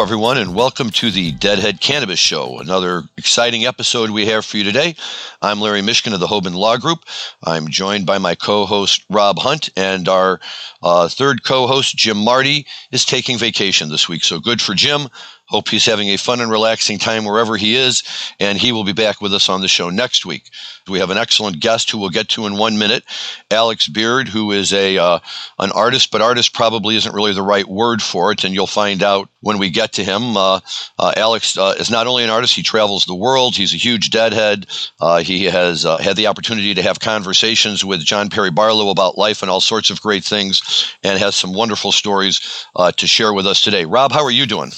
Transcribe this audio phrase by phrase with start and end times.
[0.00, 2.58] Everyone, and welcome to the Deadhead Cannabis Show.
[2.58, 4.94] Another exciting episode we have for you today.
[5.42, 7.04] I'm Larry Mishkin of the Hoban Law Group.
[7.42, 10.40] I'm joined by my co host, Rob Hunt, and our
[10.82, 14.24] uh, third co host, Jim Marty, is taking vacation this week.
[14.24, 15.08] So good for Jim.
[15.50, 18.04] Hope he's having a fun and relaxing time wherever he is,
[18.38, 20.44] and he will be back with us on the show next week.
[20.88, 23.02] We have an excellent guest who we'll get to in one minute,
[23.50, 25.18] Alex Beard, who is a uh,
[25.58, 29.02] an artist, but artist probably isn't really the right word for it, and you'll find
[29.02, 30.36] out when we get to him.
[30.36, 30.60] Uh,
[31.00, 33.56] uh, Alex uh, is not only an artist; he travels the world.
[33.56, 34.68] He's a huge deadhead.
[35.00, 37.39] Uh, he has uh, had the opportunity to have conversations
[37.84, 41.54] with John Perry Barlow about life and all sorts of great things, and has some
[41.54, 43.84] wonderful stories to share with us today.
[43.84, 44.72] Rob, how are you doing?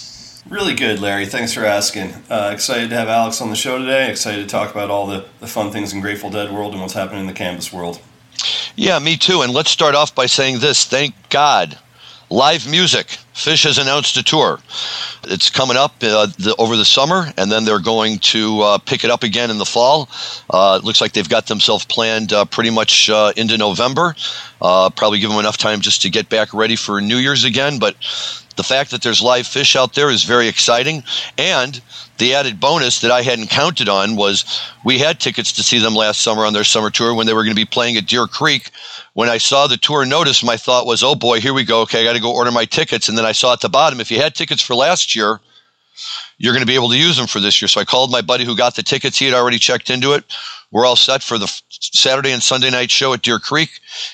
[0.48, 1.26] Really good, Larry.
[1.26, 2.14] Thanks for asking.
[2.28, 4.10] Uh, excited to have Alex on the show today.
[4.10, 6.94] Excited to talk about all the, the fun things in Grateful Dead world and what's
[6.94, 8.00] happening in the cannabis world.
[8.74, 9.42] Yeah, me too.
[9.42, 11.78] And let's start off by saying this thank God.
[12.32, 13.18] Live music.
[13.34, 14.58] Phish has announced a tour.
[15.24, 19.04] It's coming up uh, the, over the summer, and then they're going to uh, pick
[19.04, 20.08] it up again in the fall.
[20.48, 24.16] Uh, it looks like they've got themselves planned uh, pretty much uh, into November.
[24.62, 27.78] Uh, probably give them enough time just to get back ready for New Year's again.
[27.78, 27.96] But
[28.56, 31.04] the fact that there's live Phish out there is very exciting.
[31.36, 31.82] And
[32.22, 35.96] the added bonus that I hadn't counted on was we had tickets to see them
[35.96, 38.28] last summer on their summer tour when they were going to be playing at Deer
[38.28, 38.70] Creek.
[39.14, 41.80] When I saw the tour notice, my thought was, oh boy, here we go.
[41.80, 43.08] Okay, I got to go order my tickets.
[43.08, 45.40] And then I saw at the bottom, if you had tickets for last year,
[46.42, 47.68] you're going to be able to use them for this year.
[47.68, 49.16] So I called my buddy who got the tickets.
[49.16, 50.24] He had already checked into it.
[50.72, 53.70] We're all set for the Saturday and Sunday night show at Deer Creek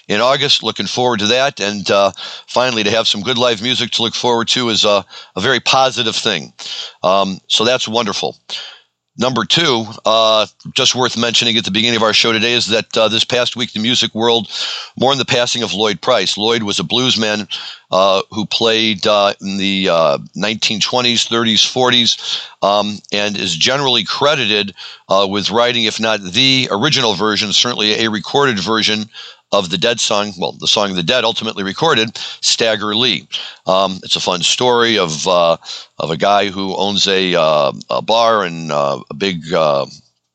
[0.09, 0.62] in August.
[0.62, 1.59] Looking forward to that.
[1.59, 2.12] And uh,
[2.47, 5.06] finally, to have some good live music to look forward to is a,
[5.37, 6.53] a very positive thing.
[7.03, 8.37] Um, so that's wonderful.
[9.21, 12.97] Number two, uh, just worth mentioning at the beginning of our show today is that
[12.97, 14.49] uh, this past week, the music world
[14.97, 16.39] mourned the passing of Lloyd Price.
[16.39, 17.49] Lloyd was a bluesman
[17.91, 24.73] uh, who played uh, in the 1920s, 30s, 40s, um, and is generally credited
[25.09, 29.11] uh, with writing, if not the original version, certainly a recorded version
[29.53, 33.26] of the Dead song, well, the song of the Dead ultimately recorded, Stagger Lee.
[33.66, 35.56] Um, it's a fun story of uh,
[35.98, 39.87] of a guy who owns a, uh, a bar and uh, a big uh,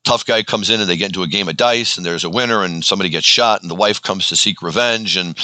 [0.04, 2.30] tough guy comes in and they get into a game of dice and there's a
[2.30, 5.38] winner and somebody gets shot and the wife comes to seek revenge and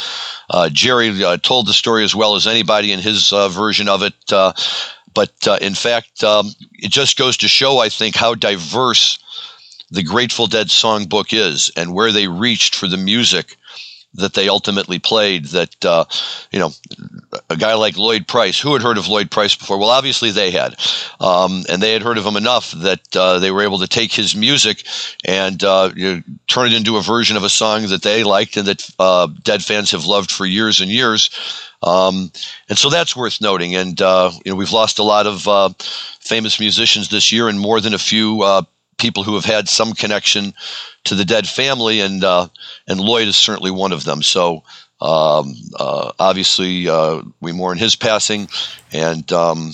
[0.50, 4.14] uh, Jerry uh, told the story as well as anybody in his version of it.
[4.28, 9.20] but in fact, um, it just goes to show, I think, how diverse
[9.92, 13.56] the Grateful Dead songbook is and where they reached for the music
[14.16, 16.04] that they ultimately played that uh,
[16.52, 16.72] you know
[17.50, 19.78] a guy like lloyd price who had heard of lloyd price before?
[19.78, 20.76] Well obviously they had.
[21.20, 24.12] Um, and they had heard of him enough that uh, they were able to take
[24.12, 24.84] his music
[25.26, 28.58] and uh, you know, turn it into a version of a song that they liked
[28.58, 31.30] and that uh, dead fans have loved for years and years.
[31.82, 32.32] Um,
[32.68, 33.76] and so that's worth noting.
[33.76, 35.70] And uh, you know we've lost a lot of uh,
[36.20, 38.42] famous musicians this year and more than a few
[39.00, 40.54] people who have had some connection
[41.06, 42.48] to the dead family, and uh,
[42.88, 44.22] and Lloyd is certainly one of them.
[44.22, 44.64] So
[45.02, 48.50] um, uh, obviously, uh, we mourn his passing,
[48.92, 49.72] and um,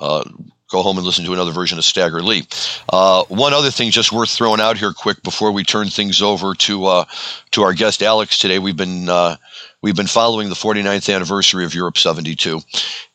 [0.00, 0.24] uh,
[0.68, 2.46] go home and listen to another version of Stagger Lee.
[2.88, 6.54] Uh, one other thing, just worth throwing out here, quick, before we turn things over
[6.56, 7.04] to uh,
[7.52, 8.58] to our guest Alex today.
[8.58, 9.08] We've been
[9.80, 12.60] we've been following the 49th anniversary of Europe 72,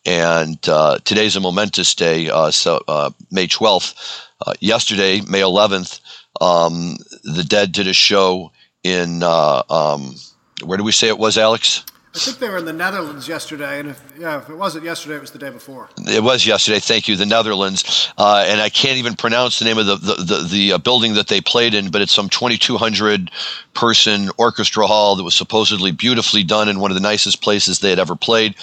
[0.05, 0.61] and
[1.03, 4.23] today's a momentous day, so May 12th.
[4.45, 5.99] Uh, yesterday, May 11th,
[6.41, 8.51] um, the Dead did a show
[8.83, 10.15] in uh, um,
[10.63, 11.83] where do we say it was, Alex?
[12.17, 15.17] I think they were in the Netherlands yesterday, and if yeah, if it wasn't yesterday,
[15.17, 15.87] it was the day before.
[16.07, 16.79] It was yesterday.
[16.79, 20.15] Thank you, the Netherlands, uh, and I can't even pronounce the name of the the,
[20.15, 23.29] the, the uh, building that they played in, but it's some 2,200
[23.75, 27.91] person orchestra hall that was supposedly beautifully done in one of the nicest places they
[27.91, 28.55] had ever played,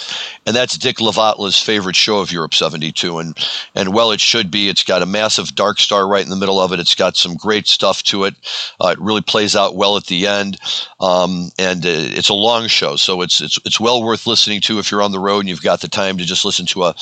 [0.46, 3.38] and that's Dick Latvala's favorite show of Europe '72, and
[3.76, 4.68] and well, it should be.
[4.68, 6.80] It's got a massive dark star right in the middle of it.
[6.80, 8.34] It's got some great stuff to it.
[8.80, 10.58] Uh, it really plays out well at the end,
[10.98, 14.78] um, and uh, it's a long show, so it's it's it's well worth listening to
[14.78, 16.94] if you're on the road and you've got the time to just listen to a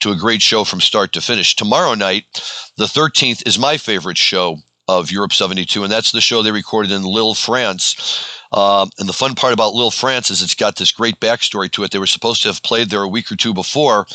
[0.00, 1.54] to a great show from start to finish.
[1.56, 2.24] Tomorrow night,
[2.76, 4.58] the 13th, is my favorite show
[4.88, 8.26] of Europe 72, and that's the show they recorded in Lille, France.
[8.52, 11.84] Um, and the fun part about Lille, France is it's got this great backstory to
[11.84, 11.90] it.
[11.90, 14.06] They were supposed to have played there a week or two before,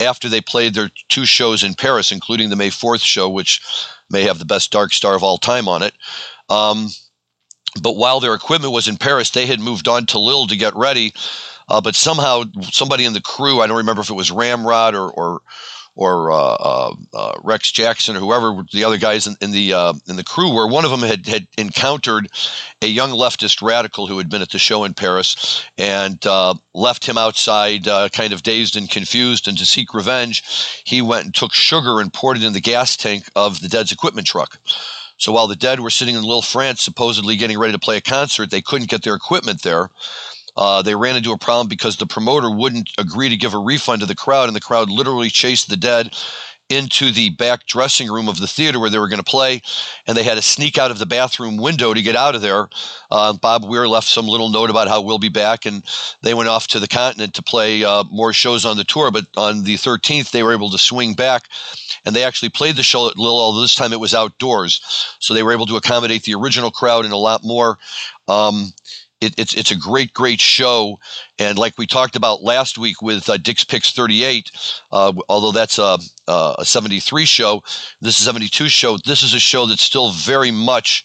[0.00, 3.60] after they played their two shows in Paris, including the May 4th show, which
[4.10, 5.94] may have the best Dark Star of all time on it.
[6.48, 6.88] Um,
[7.82, 10.74] But while their equipment was in Paris, they had moved on to Lille to get
[10.74, 11.12] ready.
[11.68, 15.10] Uh, but somehow, somebody in the crew, I don't remember if it was Ramrod or,
[15.10, 15.42] or
[15.96, 19.94] or uh, uh, uh, Rex Jackson or whoever the other guys in, in the uh,
[20.06, 20.68] in the crew were.
[20.68, 22.28] One of them had had encountered
[22.82, 27.06] a young leftist radical who had been at the show in Paris and uh, left
[27.06, 29.48] him outside, kind of dazed and confused.
[29.48, 32.96] And to seek revenge, he went and took sugar and poured it in the gas
[32.96, 34.60] tank of the Dead's equipment truck.
[35.18, 38.02] So while the Dead were sitting in Lille, France, supposedly getting ready to play a
[38.02, 39.90] concert, they couldn't get their equipment there.
[40.56, 44.00] Uh, they ran into a problem because the promoter wouldn't agree to give a refund
[44.00, 46.16] to the crowd, and the crowd literally chased the dead
[46.68, 49.62] into the back dressing room of the theater where they were going to play,
[50.06, 52.68] and they had to sneak out of the bathroom window to get out of there.
[53.10, 55.84] Uh, Bob Weir left some little note about how we'll be back, and
[56.22, 59.10] they went off to the continent to play uh, more shows on the tour.
[59.10, 61.48] But on the 13th, they were able to swing back,
[62.04, 64.80] and they actually played the show at Lille, although this time it was outdoors.
[65.20, 67.78] So they were able to accommodate the original crowd and a lot more.
[68.26, 68.72] Um,
[69.20, 71.00] it, it's it's a great great show,
[71.38, 74.50] and like we talked about last week with uh, Dick's Picks 38,
[74.92, 75.98] uh, although that's a,
[76.28, 77.62] a 73 show,
[78.00, 78.98] this is 72 show.
[78.98, 81.04] This is a show that's still very much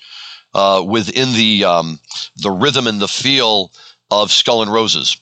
[0.54, 2.00] uh, within the um,
[2.38, 3.72] the rhythm and the feel
[4.10, 5.18] of Skull and Roses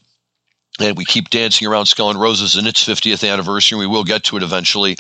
[0.80, 3.78] and we keep dancing around Skull and Roses and its 50th anniversary.
[3.78, 4.98] We will get to it eventually,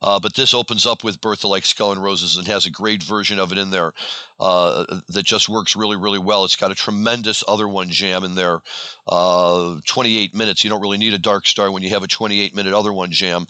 [0.00, 3.02] uh, but this opens up with Bertha like Skull and Roses and has a great
[3.02, 3.94] version of it in there
[4.38, 6.44] uh, that just works really, really well.
[6.44, 8.62] It's got a tremendous other one jam in there,
[9.06, 10.64] uh, 28 minutes.
[10.64, 13.10] You don't really need a Dark Star when you have a 28 minute other one
[13.10, 13.46] jam,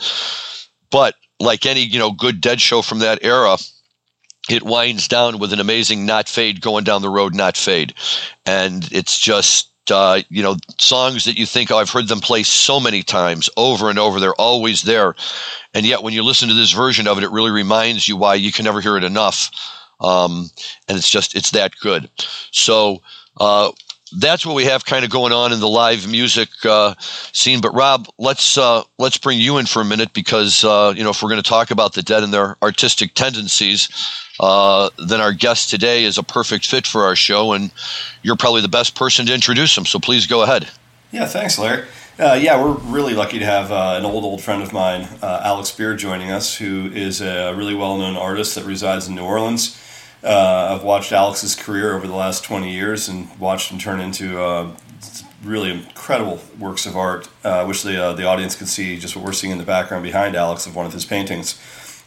[0.90, 3.56] but like any you know good Dead show from that era,
[4.48, 7.94] it winds down with an amazing not fade going down the road, not fade,
[8.46, 12.42] and it's just uh, you know, songs that you think, oh, I've heard them play
[12.42, 14.20] so many times over and over.
[14.20, 15.14] They're always there.
[15.74, 18.34] And yet, when you listen to this version of it, it really reminds you why
[18.34, 19.50] you can never hear it enough.
[20.00, 20.50] Um,
[20.88, 22.08] and it's just, it's that good.
[22.50, 23.02] So,
[23.38, 23.72] uh,
[24.18, 27.60] that's what we have kind of going on in the live music uh, scene.
[27.60, 31.10] But Rob, let's uh, let's bring you in for a minute because uh, you know
[31.10, 33.88] if we're going to talk about the dead and their artistic tendencies,
[34.40, 37.72] uh, then our guest today is a perfect fit for our show, and
[38.22, 39.86] you're probably the best person to introduce him.
[39.86, 40.68] So please go ahead.
[41.10, 41.86] Yeah, thanks, Larry.
[42.18, 45.70] Uh, yeah, we're really lucky to have uh, an old, old friend of mine, Alex
[45.72, 49.78] Beard, joining us, who is a really well known artist that resides in New Orleans.
[50.24, 54.40] Uh, I've watched Alex's career over the last 20 years and watched him turn into
[54.40, 54.70] uh,
[55.42, 57.28] really incredible works of art.
[57.44, 60.36] I wish the, the audience could see just what we're seeing in the background behind
[60.36, 61.60] Alex of one of his paintings.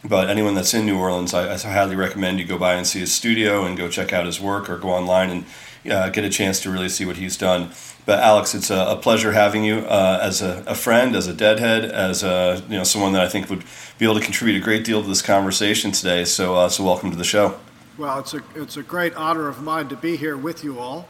[0.07, 3.00] But anyone that's in New Orleans, I, I, highly recommend you go by and see
[3.00, 5.45] his studio and go check out his work or go online and
[5.91, 7.71] uh, get a chance to really see what he's done.
[8.06, 11.33] But Alex, it's a, a pleasure having you uh, as a, a, friend, as a
[11.33, 13.63] deadhead, as a, you know someone that I think would
[13.97, 16.23] be able to contribute a great deal to this conversation today.
[16.23, 17.59] So, uh, so welcome to the show.
[17.97, 21.07] Well, it's a it's a great honor of mine to be here with you all.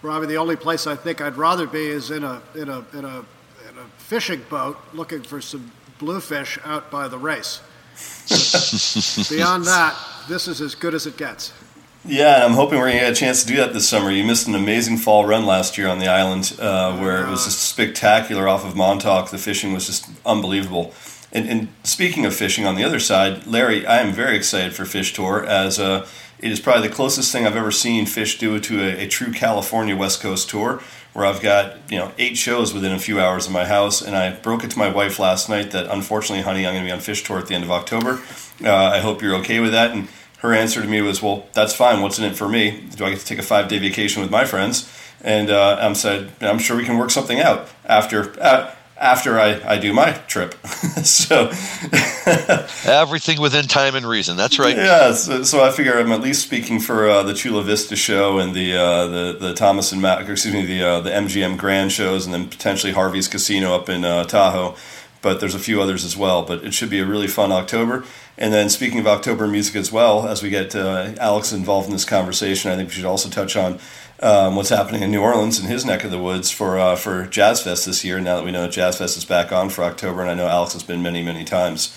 [0.00, 3.04] Probably the only place I think I'd rather be is in a in a in
[3.04, 3.18] a
[3.68, 7.60] in a fishing boat looking for some bluefish out by the race.
[9.28, 9.96] Beyond that,
[10.28, 11.52] this is as good as it gets.
[12.04, 14.10] Yeah, and I'm hoping we're going to get a chance to do that this summer.
[14.10, 17.44] You missed an amazing fall run last year on the island uh, where it was
[17.44, 19.30] just spectacular off of Montauk.
[19.30, 20.94] The fishing was just unbelievable.
[21.32, 24.84] And, and, speaking of fishing on the other side, Larry, I am very excited for
[24.84, 26.06] Phish Tour as uh,
[26.38, 29.32] it is probably the closest thing I've ever seen Phish do to a, a true
[29.32, 33.46] California West Coast tour where I've got you know eight shows within a few hours
[33.46, 36.66] of my house, and I broke it to my wife last night that unfortunately, honey,
[36.66, 38.20] I'm going to be on Phish Tour at the end of October.
[38.62, 39.92] Uh, I hope you're okay with that.
[39.92, 40.08] And
[40.38, 42.02] her answer to me was, "Well, that's fine.
[42.02, 42.88] What's in it for me?
[42.96, 44.90] Do I get to take a five day vacation with my friends?"
[45.22, 49.60] And uh, I'm said, "I'm sure we can work something out after." Uh, after I,
[49.66, 50.54] I do my trip.
[51.02, 51.50] so
[52.86, 54.36] everything within time and reason.
[54.36, 54.76] That's right.
[54.76, 55.12] Yeah.
[55.12, 58.54] So, so I figure I'm at least speaking for uh, the Chula Vista show and
[58.54, 62.24] the uh, the the Thomas and Mack, excuse me, the uh, the MGM Grand shows,
[62.24, 64.76] and then potentially Harvey's Casino up in uh, Tahoe.
[65.20, 66.44] But there's a few others as well.
[66.44, 68.04] But it should be a really fun October.
[68.38, 71.92] And then speaking of October music as well, as we get uh, Alex involved in
[71.92, 73.78] this conversation, I think we should also touch on
[74.22, 77.26] um, what's happening in New Orleans in his neck of the woods for uh, for
[77.26, 78.20] Jazz Fest this year.
[78.20, 80.72] Now that we know Jazz Fest is back on for October, and I know Alex
[80.74, 81.96] has been many many times.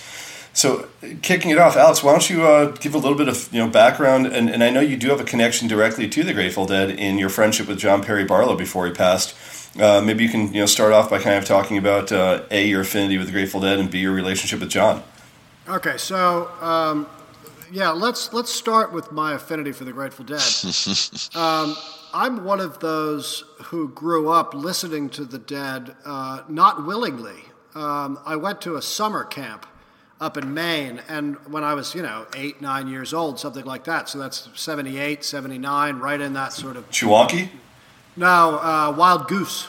[0.56, 0.88] So,
[1.22, 3.70] kicking it off, Alex, why don't you uh, give a little bit of you know
[3.70, 4.26] background?
[4.28, 7.20] And, and I know you do have a connection directly to the Grateful Dead in
[7.20, 9.36] your friendship with John Perry Barlow before he passed.
[9.78, 12.66] Uh, maybe you can you know start off by kind of talking about uh, a
[12.66, 15.04] your affinity with the Grateful Dead and b your relationship with John.
[15.68, 17.06] Okay, so um,
[17.70, 20.42] yeah, let's let's start with my affinity for the Grateful Dead.
[21.36, 21.76] um,
[22.16, 27.44] I'm one of those who grew up listening to the Dead, uh, not willingly.
[27.76, 29.66] Um, I went to a summer camp
[30.22, 31.02] up in Maine.
[31.10, 34.08] And when I was, you know, eight, nine years old, something like that.
[34.08, 36.90] So that's 78, 79, right in that sort of.
[36.90, 37.50] Chewonki?
[38.16, 39.68] No, uh, Wild Goose.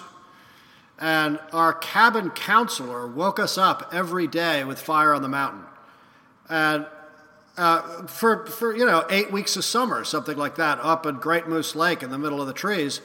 [1.01, 5.65] And our cabin counselor woke us up every day with Fire on the Mountain.
[6.49, 6.87] And
[7.57, 11.49] uh, for, for, you know, eight weeks of summer, something like that, up at Great
[11.49, 13.01] Moose Lake in the middle of the trees.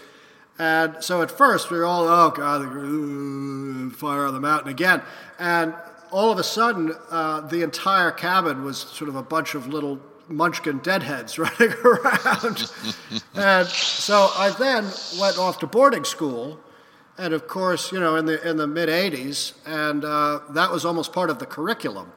[0.60, 2.62] And so at first we were all, oh God,
[3.96, 5.02] fire on the mountain again.
[5.40, 5.74] And
[6.12, 10.00] all of a sudden, uh, the entire cabin was sort of a bunch of little
[10.28, 12.72] munchkin deadheads running around.
[13.36, 14.84] and so I then
[15.20, 16.60] went off to boarding school.
[17.18, 20.86] And of course, you know, in the, in the mid 80s, and uh, that was
[20.86, 22.12] almost part of the curriculum.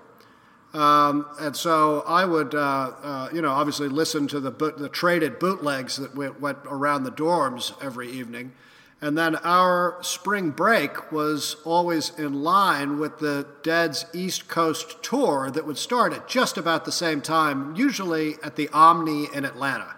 [0.75, 2.59] Um, and so I would, uh,
[3.01, 7.13] uh, you know, obviously listen to the, the traded bootlegs that went, went around the
[7.13, 8.53] dorms every evening.
[9.01, 15.51] And then our spring break was always in line with the Dead's East Coast tour
[15.53, 19.95] that would start at just about the same time, usually at the Omni in Atlanta.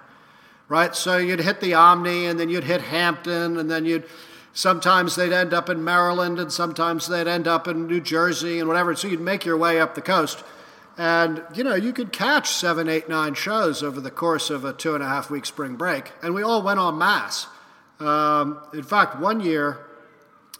[0.68, 0.95] Right?
[0.95, 4.04] So you'd hit the Omni and then you'd hit Hampton and then you'd
[4.52, 8.68] sometimes they'd end up in Maryland and sometimes they'd end up in New Jersey and
[8.68, 8.95] whatever.
[8.95, 10.42] So you'd make your way up the coast.
[10.99, 14.73] And, you know, you could catch seven, eight, nine shows over the course of a
[14.73, 16.12] two and a half week spring break.
[16.23, 17.47] And we all went en masse.
[18.00, 19.87] Um, in fact, one year,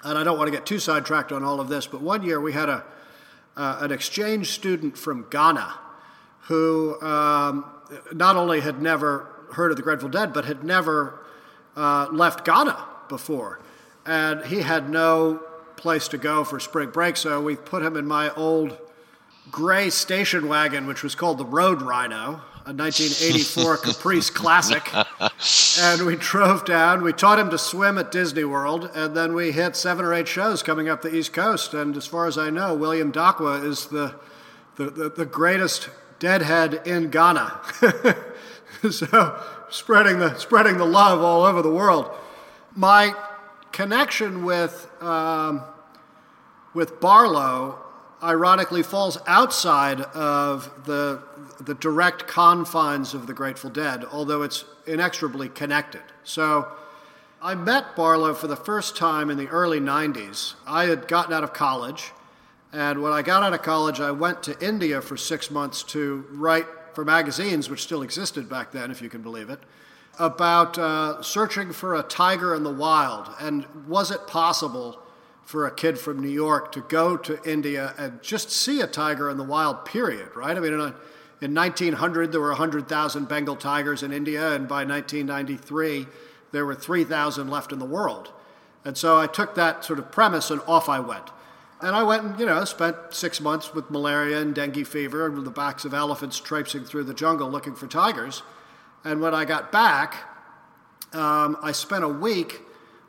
[0.05, 2.40] and I don't want to get too sidetracked on all of this, but one year
[2.40, 2.85] we had a,
[3.57, 5.78] uh, an exchange student from Ghana
[6.43, 7.64] who um,
[8.12, 11.25] not only had never heard of the Grateful Dead, but had never
[11.76, 12.76] uh, left Ghana
[13.09, 13.61] before.
[14.05, 15.43] And he had no
[15.76, 18.78] place to go for spring break, so we put him in my old
[19.50, 24.92] gray station wagon, which was called the Road Rhino, a 1984 Caprice classic.
[25.80, 27.02] And we drove down.
[27.02, 30.28] We taught him to swim at Disney World, and then we hit seven or eight
[30.28, 31.74] shows coming up the East Coast.
[31.74, 34.14] And as far as I know, William Darkwa is the,
[34.76, 35.88] the, the, the greatest
[36.18, 37.60] deadhead in Ghana.
[38.90, 42.10] so spreading the, spreading the love all over the world.
[42.74, 43.14] My
[43.72, 45.62] connection with, um,
[46.74, 47.86] with Barlow
[48.23, 51.23] ironically falls outside of the,
[51.61, 56.02] the direct confines of the Grateful Dead, although it's inexorably connected.
[56.25, 56.68] So
[57.42, 60.54] I met Barlow for the first time in the early 90s.
[60.66, 62.12] I had gotten out of college,
[62.73, 66.25] and when I got out of college, I went to India for six months to
[66.30, 69.61] write for magazines, which still existed back then, if you can believe it,
[70.18, 73.28] about uh, searching for a tiger in the wild.
[73.38, 74.99] And was it possible?
[75.46, 79.30] For a kid from New York to go to India and just see a tiger
[79.30, 80.56] in the wild, period, right?
[80.56, 80.94] I mean, in, a,
[81.40, 86.08] in 1900, there were 100,000 Bengal tigers in India, and by 1993,
[86.50, 88.32] there were 3,000 left in the world.
[88.84, 91.30] And so I took that sort of premise and off I went.
[91.80, 95.36] And I went and, you know, spent six months with malaria and dengue fever and
[95.36, 98.42] with the backs of elephants traipsing through the jungle looking for tigers.
[99.04, 100.16] And when I got back,
[101.12, 102.62] um, I spent a week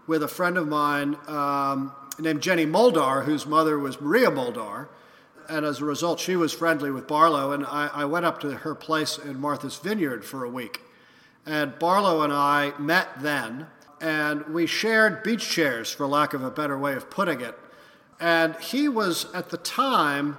[0.06, 4.88] with a friend of mine um, named Jenny Muldaur, whose mother was Maria Muldaur.
[5.50, 7.52] And as a result, she was friendly with Barlow.
[7.52, 10.82] And I, I went up to her place in Martha's Vineyard for a week.
[11.46, 13.68] And Barlow and I met then,
[14.02, 17.58] and we shared beach chairs, for lack of a better way of putting it.
[18.20, 20.38] And he was, at the time,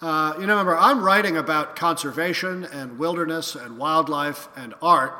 [0.00, 5.12] uh, you know, remember, I'm writing about conservation and wilderness and wildlife and art,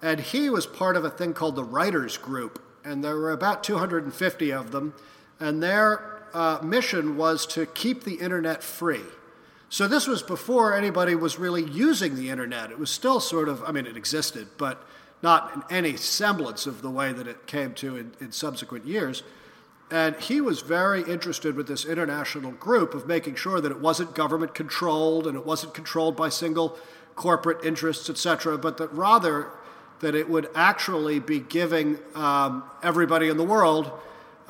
[0.00, 3.64] and he was part of a thing called the Writers Group, and there were about
[3.64, 4.94] 250 of them,
[5.42, 9.04] and their uh, mission was to keep the internet free.
[9.68, 12.70] So this was before anybody was really using the internet.
[12.70, 14.86] It was still sort of, I mean, it existed, but
[15.20, 19.22] not in any semblance of the way that it came to in, in subsequent years.
[19.90, 24.14] And he was very interested with this international group of making sure that it wasn't
[24.14, 26.78] government controlled and it wasn't controlled by single
[27.16, 29.50] corporate interests, et cetera, but that rather
[30.00, 33.90] that it would actually be giving um, everybody in the world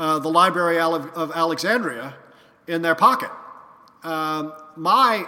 [0.02, 2.16] uh, the Library of Alexandria
[2.66, 3.30] in their pocket.
[4.02, 5.26] Um, my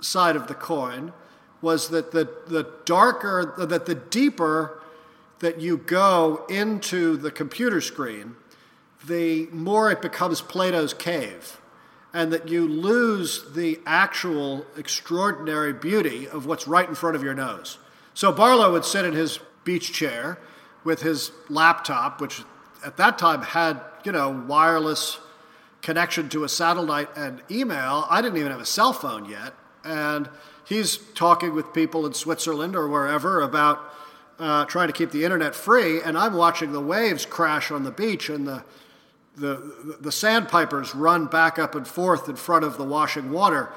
[0.00, 1.12] side of the coin
[1.60, 4.80] was that the, the darker, that the deeper
[5.40, 8.36] that you go into the computer screen,
[9.08, 11.60] the more it becomes Plato's cave,
[12.14, 17.34] and that you lose the actual extraordinary beauty of what's right in front of your
[17.34, 17.78] nose.
[18.14, 20.38] So Barlow would sit in his beach chair
[20.84, 22.44] with his laptop, which
[22.84, 25.18] at that time had, you know, wireless
[25.82, 28.06] connection to a satellite and email.
[28.10, 29.54] I didn't even have a cell phone yet.
[29.84, 30.28] And
[30.64, 33.80] he's talking with people in Switzerland or wherever about
[34.38, 36.02] uh, trying to keep the internet free.
[36.02, 38.64] And I'm watching the waves crash on the beach and the,
[39.36, 43.70] the, the sandpipers run back up and forth in front of the washing water.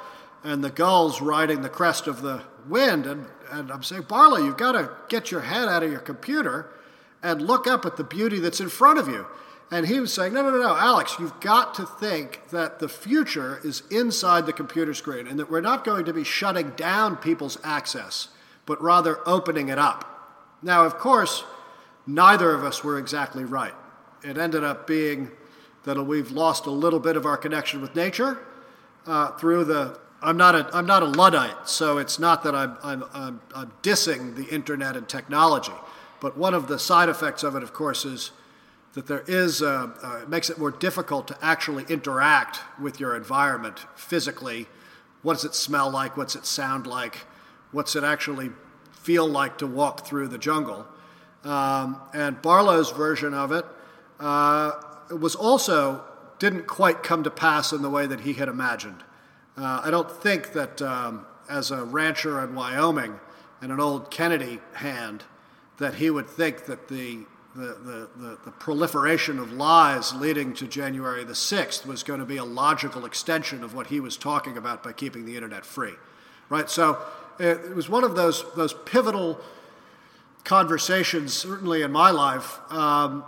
[0.44, 3.06] and the gulls riding the crest of the wind.
[3.06, 6.70] And, and I'm saying, Barlow, you've got to get your head out of your computer
[7.24, 9.26] and look up at the beauty that's in front of you.
[9.72, 12.90] And he was saying, no, no, no, no, Alex, you've got to think that the
[12.90, 17.18] future is inside the computer screen and that we're not going to be shutting down
[17.18, 18.28] people's access,
[18.68, 20.06] but rather opening it up.
[20.62, 21.44] Now, of course,
[22.06, 23.74] neither of us were exactly right.
[24.24, 25.32] It ended up being
[25.86, 28.40] that we've lost a little bit of our connection with nature
[29.06, 30.00] uh, through the.
[30.22, 33.74] I'm not a I'm not a luddite, so it's not that I'm, I'm I'm I'm
[33.82, 35.74] dissing the internet and technology,
[36.24, 38.32] but one of the side effects of it, of course, is
[38.94, 43.14] that there is uh, uh, it makes it more difficult to actually interact with your
[43.18, 44.68] environment physically.
[45.22, 46.16] What does it smell like?
[46.16, 47.26] What's it sound like?
[47.74, 48.52] What's it actually
[48.94, 50.88] feel like to walk through the jungle?
[51.44, 53.66] Um, and Barlow's version of it
[54.22, 54.72] uh,
[55.12, 56.06] was also
[56.40, 59.04] didn't quite come to pass in the way that he had imagined.
[59.58, 63.20] Uh, I don't think that um, as a rancher in Wyoming
[63.62, 65.26] and an old Kennedy hand,
[65.80, 67.26] that he would think that the
[67.56, 72.38] the, the, the, proliferation of lies leading to January the 6th was going to be
[72.38, 75.94] a logical extension of what he was talking about by keeping the internet free.
[76.50, 76.68] Right?
[76.68, 76.98] So
[77.38, 79.40] it, it was one of those, those pivotal
[80.44, 83.24] conversations, certainly in my life, um,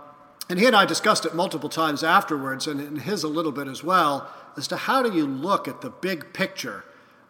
[0.48, 3.66] and he and I discussed it multiple times afterwards, and in his a little bit
[3.66, 6.84] as well, as to how do you look at the big picture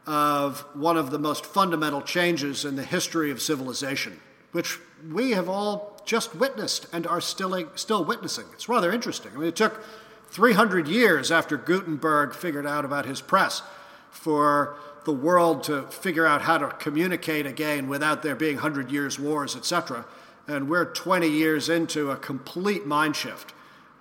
[0.06, 4.20] of one of the most fundamental changes in the history of civilization,
[4.57, 4.79] which
[5.13, 8.47] we have all just witnessed and are still, still witnessing.
[8.53, 9.33] It's rather interesting.
[9.35, 9.83] I mean, it took
[10.31, 13.63] 300 years after Gutenberg figured out about his press
[14.11, 19.19] for the world to figure out how to communicate again without there being 100 years'
[19.19, 20.05] wars, etc
[20.49, 23.53] and we're 20 years into a complete mind shift.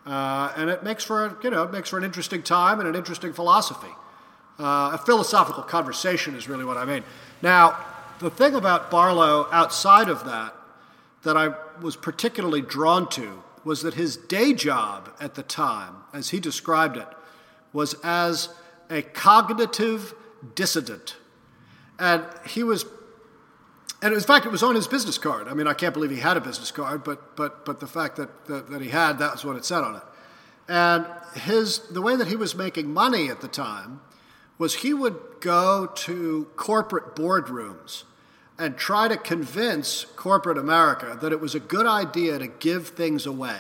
[0.06, 2.88] Uh, and it makes for a, you know it makes for an interesting time and
[2.88, 3.92] an interesting philosophy.
[4.60, 7.04] Uh, a philosophical conversation is really what I mean.
[7.42, 7.78] Now,
[8.20, 10.56] the thing about Barlow outside of that
[11.24, 11.50] that I
[11.82, 16.98] was particularly drawn to was that his day job at the time, as he described
[16.98, 17.08] it,
[17.74, 18.50] was as
[18.90, 20.14] a cognitive
[20.54, 21.16] dissident.
[22.00, 22.86] And he was
[24.02, 25.48] and in fact, it was on his business card.
[25.48, 28.18] I mean, I can't believe he had a business card, but but but the fact
[28.18, 30.04] that that, that he had that was what it said on it.
[30.68, 34.02] And his the way that he was making money at the time
[34.58, 38.04] was he would go to corporate boardrooms
[38.58, 43.26] and try to convince corporate America that it was a good idea to give things
[43.26, 43.60] away.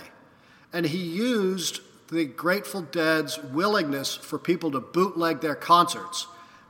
[0.71, 6.27] And he used the Grateful Dead's willingness for people to bootleg their concerts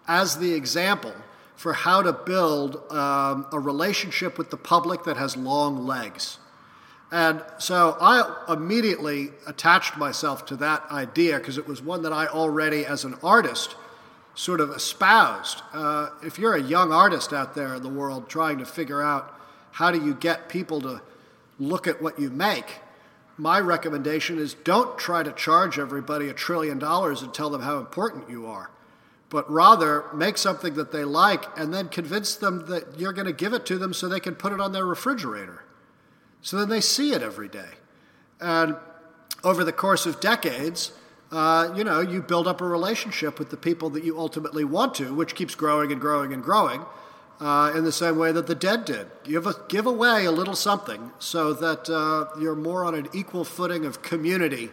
[0.08, 1.14] as the example
[1.56, 6.40] for how to build um, a relationship with the public that has long legs.
[7.12, 12.28] And so I immediately attached myself to that idea because it was one that I
[12.28, 13.76] already, as an artist,
[14.36, 15.62] sort of espoused.
[15.74, 19.34] Uh, if you're a young artist out there in the world trying to figure out
[19.72, 21.02] how do you get people to
[21.58, 22.80] look at what you make,
[23.38, 27.80] my recommendation is don't try to charge everybody a trillion dollars and tell them how
[27.80, 28.70] important you are
[29.30, 33.34] but rather make something that they like and then convince them that you're going to
[33.34, 35.64] give it to them so they can put it on their refrigerator.
[36.42, 37.72] So then they see it every day.
[38.40, 38.76] And
[39.44, 40.92] over the course of decades,
[41.36, 44.96] uh, you know, you build up a relationship with the people that you ultimately want
[44.96, 46.86] to, which keeps growing and growing and growing.
[47.38, 49.06] Uh, in the same way that the dead did.
[49.26, 53.44] Give, a, give away a little something so that uh, you're more on an equal
[53.44, 54.70] footing of community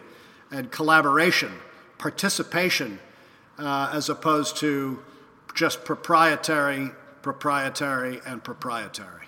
[0.49, 1.51] and collaboration,
[1.97, 2.99] participation,
[3.57, 5.03] uh, as opposed to
[5.53, 9.22] just proprietary, proprietary, and proprietary.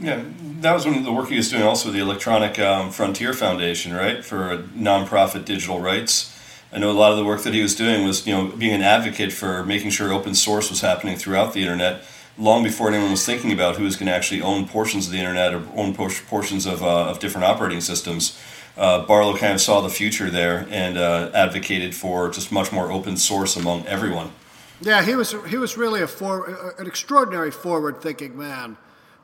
[0.00, 0.24] Yeah,
[0.60, 3.32] that was one of the work he was doing also with the Electronic um, Frontier
[3.32, 6.36] Foundation, right, for nonprofit digital rights.
[6.72, 8.72] I know a lot of the work that he was doing was, you know, being
[8.72, 12.02] an advocate for making sure open source was happening throughout the internet,
[12.38, 15.18] long before anyone was thinking about who was going to actually own portions of the
[15.18, 18.38] internet or own portions of, uh, of different operating systems
[18.76, 22.90] uh, Barlow kind of saw the future there and uh, advocated for just much more
[22.90, 24.32] open source among everyone.
[24.80, 28.78] Yeah, he was he was really a for, an extraordinary forward-thinking man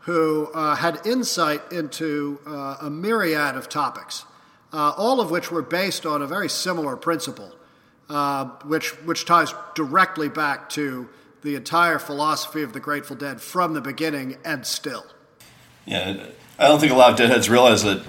[0.07, 4.25] who uh, had insight into uh, a myriad of topics,
[4.73, 7.55] uh, all of which were based on a very similar principle,
[8.09, 11.09] uh, which which ties directly back to
[11.43, 15.07] the entire philosophy of the Grateful Dead from the beginning and still.
[15.85, 16.27] Yeah
[16.59, 18.03] I don't think a lot of deadheads realize that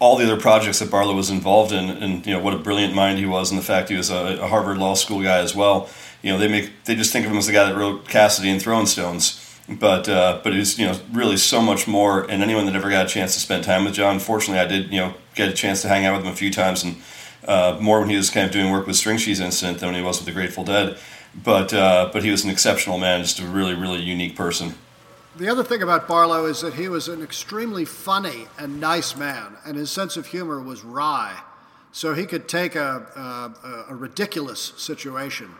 [0.00, 2.94] all the other projects that Barlow was involved in, and you know what a brilliant
[2.94, 5.54] mind he was, and the fact he was a, a Harvard Law School guy as
[5.54, 5.88] well.
[6.22, 8.50] You know, they make they just think of him as the guy that wrote Cassidy
[8.50, 12.22] and Throwing Stones, but uh, but he's you know really so much more.
[12.30, 14.92] And anyone that ever got a chance to spend time with John, fortunately, I did
[14.92, 16.96] you know get a chance to hang out with him a few times, and
[17.46, 19.96] uh, more when he was kind of doing work with String Cheese Incident than when
[19.96, 20.98] he was with the Grateful Dead.
[21.34, 24.74] but uh, but he was an exceptional man, just a really really unique person.
[25.36, 29.56] The other thing about Barlow is that he was an extremely funny and nice man,
[29.66, 31.42] and his sense of humor was wry.
[31.92, 33.54] So he could take a,
[33.88, 35.54] a, a ridiculous situation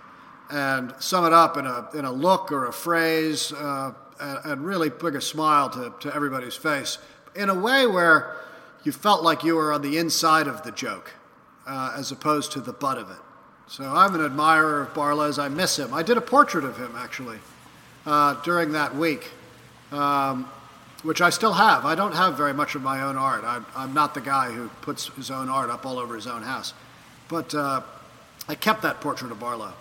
[0.51, 4.65] and sum it up in a, in a look or a phrase uh, and, and,
[4.65, 6.99] really bring a smile to, to everybody's face
[7.35, 8.37] in a way where
[8.85, 11.13] you felt like you were on the inside of the joke
[11.67, 13.17] uh, as opposed to the butt of it.
[13.69, 15.39] So I'm an admirer of Barlow's.
[15.39, 15.93] I miss him.
[15.93, 17.39] I did a portrait of him actually
[18.07, 19.31] uh, during that week,
[19.91, 20.49] um,
[21.03, 21.85] which I still have.
[21.85, 23.43] I don't have very much of my own art.
[23.45, 26.43] I'm, I'm, not the guy who puts his own art up all over his own
[26.43, 26.75] house.
[27.29, 27.83] But uh,
[28.49, 29.73] I kept that portrait of Barlow.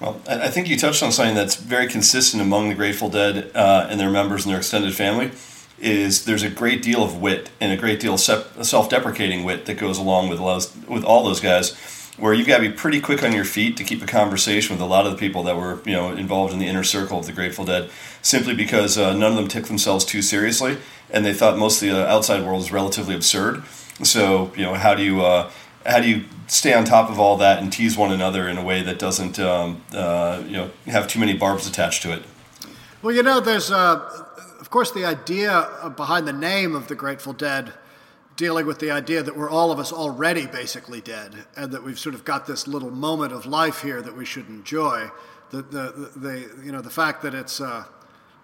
[0.00, 3.88] Well, I think you touched on something that's very consistent among the Grateful Dead uh,
[3.90, 5.32] and their members and their extended family.
[5.80, 9.78] Is there's a great deal of wit and a great deal of self-deprecating wit that
[9.78, 10.40] goes along with
[10.88, 11.72] with all those guys,
[12.16, 14.82] where you've got to be pretty quick on your feet to keep a conversation with
[14.82, 17.26] a lot of the people that were you know involved in the inner circle of
[17.26, 17.90] the Grateful Dead,
[18.22, 20.78] simply because uh, none of them took themselves too seriously
[21.10, 23.62] and they thought most of the uh, outside world was relatively absurd.
[24.02, 25.50] So you know how do you uh,
[25.88, 28.62] how do you stay on top of all that and tease one another in a
[28.62, 32.22] way that doesn't um, uh, you know have too many barbs attached to it?
[33.02, 33.96] Well, you know, there's uh,
[34.60, 37.72] of course the idea behind the name of the Grateful Dead
[38.36, 41.98] dealing with the idea that we're all of us already basically dead and that we've
[41.98, 45.10] sort of got this little moment of life here that we should enjoy.
[45.50, 47.84] The, the, the, the you know, the fact that it's, uh,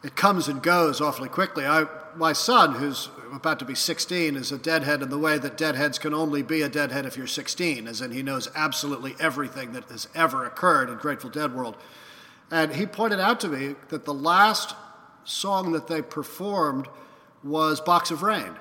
[0.05, 1.65] it comes and goes awfully quickly.
[1.65, 5.57] I, my son, who's about to be 16, is a deadhead in the way that
[5.57, 9.73] deadheads can only be a deadhead if you're 16, as in he knows absolutely everything
[9.73, 11.77] that has ever occurred in Grateful Dead world.
[12.51, 14.77] And he pointed out to me that the last
[15.25, 16.87] song that they performed
[17.43, 18.55] was Box of Rain.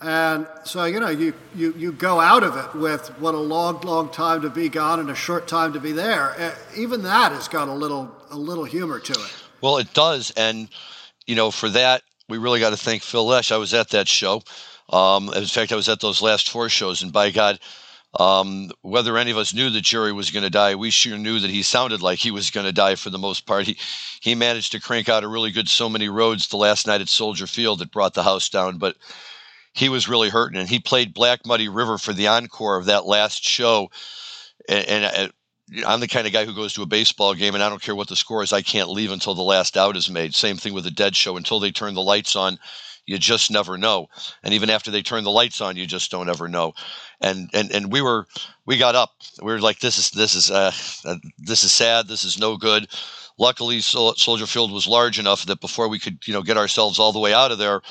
[0.00, 3.80] And so, you know, you, you, you go out of it with what a long,
[3.80, 6.30] long time to be gone and a short time to be there.
[6.38, 9.43] Uh, even that has got a little, a little humor to it.
[9.64, 10.30] Well, it does.
[10.32, 10.68] And,
[11.26, 13.50] you know, for that, we really got to thank Phil Lesh.
[13.50, 14.42] I was at that show.
[14.90, 17.58] Um, in fact, I was at those last four shows, and by God,
[18.20, 21.40] um, whether any of us knew that Jerry was going to die, we sure knew
[21.40, 23.64] that he sounded like he was going to die for the most part.
[23.64, 23.78] He,
[24.20, 27.08] he managed to crank out a really good So Many Roads the last night at
[27.08, 28.96] Soldier Field that brought the house down, but
[29.72, 30.60] he was really hurting.
[30.60, 33.90] And he played Black Muddy River for the encore of that last show.
[34.68, 35.28] And, and uh,
[35.86, 37.94] I'm the kind of guy who goes to a baseball game and I don't care
[37.94, 40.34] what the score is, I can't leave until the last out is made.
[40.34, 41.36] Same thing with the Dead Show.
[41.36, 42.58] Until they turn the lights on,
[43.06, 44.08] you just never know.
[44.42, 46.72] And even after they turn the lights on, you just don't ever know.
[47.20, 48.26] And and and we were
[48.66, 49.10] we got up.
[49.42, 50.72] We were like, this is this is uh,
[51.04, 52.08] uh this is sad.
[52.08, 52.88] This is no good.
[53.38, 57.12] Luckily, Soldier Field was large enough that before we could you know get ourselves all
[57.12, 57.82] the way out of there,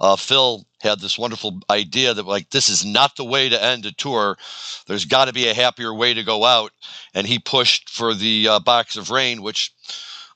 [0.00, 3.86] uh, Phil had this wonderful idea that like this is not the way to end
[3.86, 4.36] a tour.
[4.86, 6.72] There's got to be a happier way to go out,
[7.14, 9.72] and he pushed for the uh, box of rain, which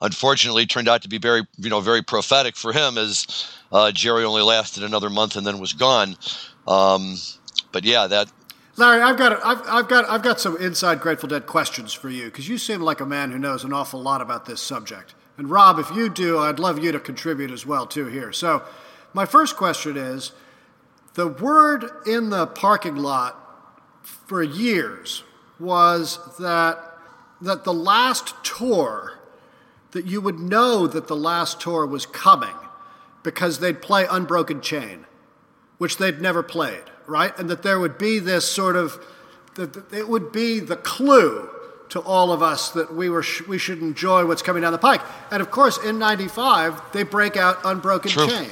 [0.00, 4.24] unfortunately turned out to be very you know very prophetic for him as uh, Jerry
[4.24, 6.16] only lasted another month and then was gone.
[6.66, 7.16] Um,
[7.72, 8.30] but yeah, that.
[8.76, 12.26] Larry, I've got I've, I've got I've got some inside Grateful Dead questions for you
[12.26, 15.14] because you seem like a man who knows an awful lot about this subject.
[15.36, 18.32] And Rob, if you do, I'd love you to contribute as well too here.
[18.32, 18.62] So,
[19.14, 20.32] my first question is,
[21.14, 23.40] the word in the parking lot
[24.02, 25.22] for years
[25.58, 26.90] was that
[27.40, 29.18] that the last tour
[29.92, 32.54] that you would know that the last tour was coming
[33.22, 35.06] because they'd play Unbroken Chain,
[35.78, 37.36] which they'd never played, right?
[37.38, 39.04] And that there would be this sort of,
[39.54, 41.48] that it would be the clue
[41.90, 45.00] to all of us that we were we should enjoy what's coming down the pike.
[45.30, 48.28] And of course, in '95, they break out Unbroken True.
[48.28, 48.50] Chain.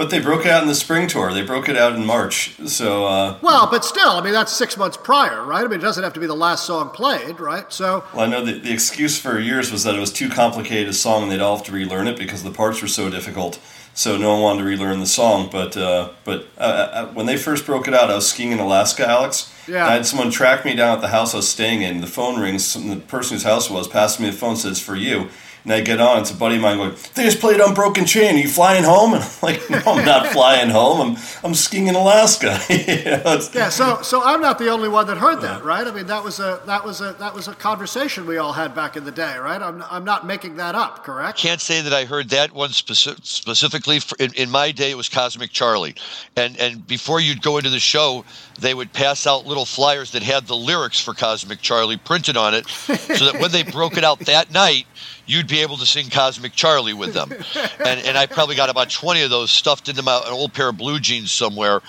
[0.00, 1.30] But they broke it out in the spring tour.
[1.30, 2.56] They broke it out in March.
[2.66, 5.62] So uh, well, but still, I mean that's six months prior, right?
[5.62, 7.70] I mean it doesn't have to be the last song played, right?
[7.70, 10.88] So well, I know the, the excuse for years was that it was too complicated
[10.88, 13.60] a song and they'd all have to relearn it because the parts were so difficult.
[13.92, 15.50] So no one wanted to relearn the song.
[15.52, 18.58] But uh, but uh, uh when they first broke it out, I was skiing in
[18.58, 19.52] Alaska, Alex.
[19.68, 19.86] Yeah.
[19.86, 22.00] I had someone track me down at the house I was staying in.
[22.00, 22.72] The phone rings.
[22.72, 24.56] The person whose house it was passed me the phone.
[24.56, 25.28] Says for you
[25.64, 28.36] and I get on, it's a buddy of mine going, they just played Unbroken Chain.
[28.36, 29.14] Are you flying home?
[29.20, 31.00] And I'm like, no, I'm not flying home.
[31.00, 32.60] I'm, I'm skiing in Alaska.
[32.70, 35.86] you know, yeah, so so I'm not the only one that heard that, right?
[35.86, 38.74] I mean, that was a that was a that was a conversation we all had
[38.74, 39.60] back in the day, right?
[39.60, 41.38] I'm, I'm not making that up, correct?
[41.38, 44.00] Can't say that I heard that one speci- specifically.
[44.00, 45.94] For, in, in my day, it was Cosmic Charlie,
[46.36, 48.24] and and before you'd go into the show,
[48.60, 52.54] they would pass out little flyers that had the lyrics for Cosmic Charlie printed on
[52.54, 54.86] it, so that when they broke it out that night
[55.30, 57.30] you'd be able to sing Cosmic Charlie with them.
[57.78, 60.68] and, and I probably got about 20 of those stuffed into my, an old pair
[60.68, 61.80] of blue jeans somewhere.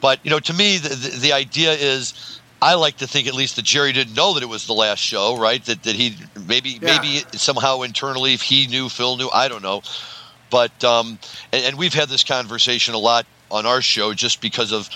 [0.00, 3.34] But, you know, to me, the, the, the idea is I like to think at
[3.34, 5.62] least that Jerry didn't know that it was the last show, right?
[5.66, 6.98] That that he maybe yeah.
[6.98, 9.82] maybe somehow internally if he knew, Phil knew, I don't know.
[10.50, 11.18] But um,
[11.52, 14.88] and, and we've had this conversation a lot on our show just because of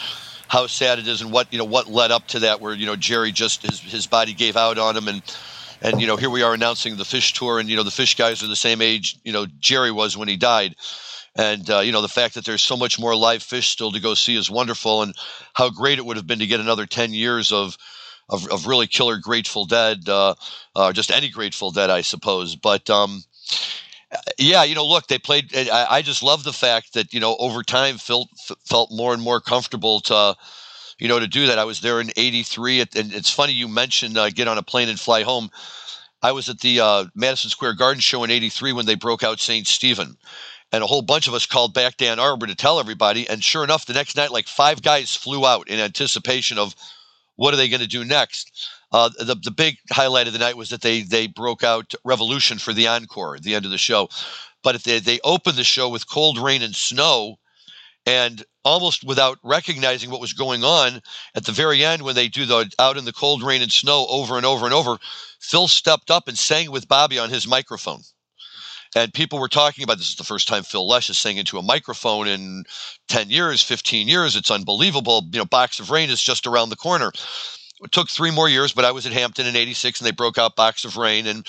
[0.53, 2.85] how sad it is and what you know what led up to that where you
[2.85, 5.23] know Jerry just his his body gave out on him and
[5.81, 8.19] and you know here we are announcing the Phish tour and you know the Phish
[8.19, 10.77] guys are the same age you know Jerry was when he died.
[11.35, 14.01] And uh, you know the fact that there's so much more live Phish still to
[14.01, 15.15] go see is wonderful and
[15.55, 17.79] how great it would have been to get another 10 years of
[18.29, 20.35] of, of really killer Grateful Dead uh,
[20.77, 22.57] uh, just any Grateful Dead I suppose.
[22.57, 23.23] But um,
[24.39, 25.57] yeah, you know, look, they played.
[25.57, 29.15] I, I, just love the fact that you know over time Phil f- felt more
[29.15, 30.37] and more comfortable to,
[30.99, 31.59] you know, to do that.
[31.59, 34.89] I was there in '83, and it's funny you mentioned uh, get on a plane
[34.89, 35.51] and fly home.
[36.23, 39.41] I was at the uh, Madison Square Garden show in '83 when they broke out
[39.41, 40.17] Saint Stephen,
[40.73, 43.29] and a whole bunch of us called back Ann Arbor to tell everybody.
[43.29, 46.75] And sure enough, the next night, like five guys flew out in anticipation of
[47.43, 48.71] what are they going to do next.
[48.93, 52.57] Uh, the the big highlight of the night was that they they broke out Revolution
[52.57, 54.09] for the encore at the end of the show,
[54.63, 57.41] but if they they opened the show with Cold Rain and Snow,
[58.07, 61.03] and almost without recognizing what was going on
[61.35, 64.07] at the very end when they do the out in the cold rain and snow
[64.09, 64.99] over and over and over,
[65.41, 68.03] Phil stepped up and sang with Bobby on his microphone.
[68.95, 71.59] And people were talking about this is the first time Phil Lesh is saying into
[71.59, 72.65] a microphone in
[73.09, 74.37] 10 years, 15 years.
[74.37, 75.27] It's unbelievable.
[75.33, 77.11] You know, Box of Rain is just around the corner
[77.83, 80.39] it took three more years, but I was at Hampton in '86, and they broke
[80.39, 81.47] out Box of Rain, and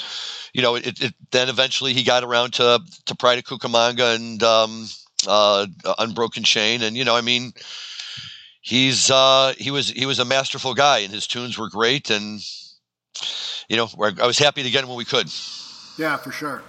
[0.54, 4.42] you know, it, it then eventually he got around to to Pride of Cucamonga and
[4.42, 4.88] um,
[5.28, 5.68] uh,
[6.00, 7.54] Unbroken Chain, and you know, I mean,
[8.62, 12.42] he's uh, he was he was a masterful guy, and his tunes were great, and
[13.70, 13.88] you know,
[14.22, 15.32] I was happy to get him when we could.
[15.98, 16.64] Yeah, for sure.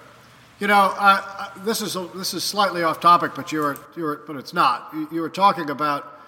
[0.65, 4.03] You know, uh, this is a, this is slightly off topic, but you were you
[4.03, 4.89] were, but it's not.
[4.95, 6.19] You, you were talking about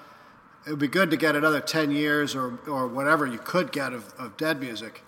[0.67, 3.95] it would be good to get another 10 years or, or whatever you could get
[3.95, 5.01] of, of dead music.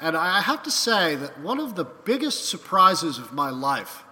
[0.00, 4.02] And I have to say that one of the biggest surprises of my life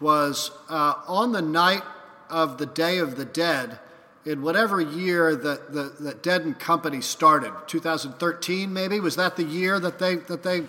[0.00, 1.82] was uh, on the night
[2.28, 3.78] of the Day of the Dead,
[4.26, 9.00] in whatever year that, the, that Dead and Company started, 2013 maybe?
[9.00, 10.16] Was that the year that they.
[10.16, 10.64] That they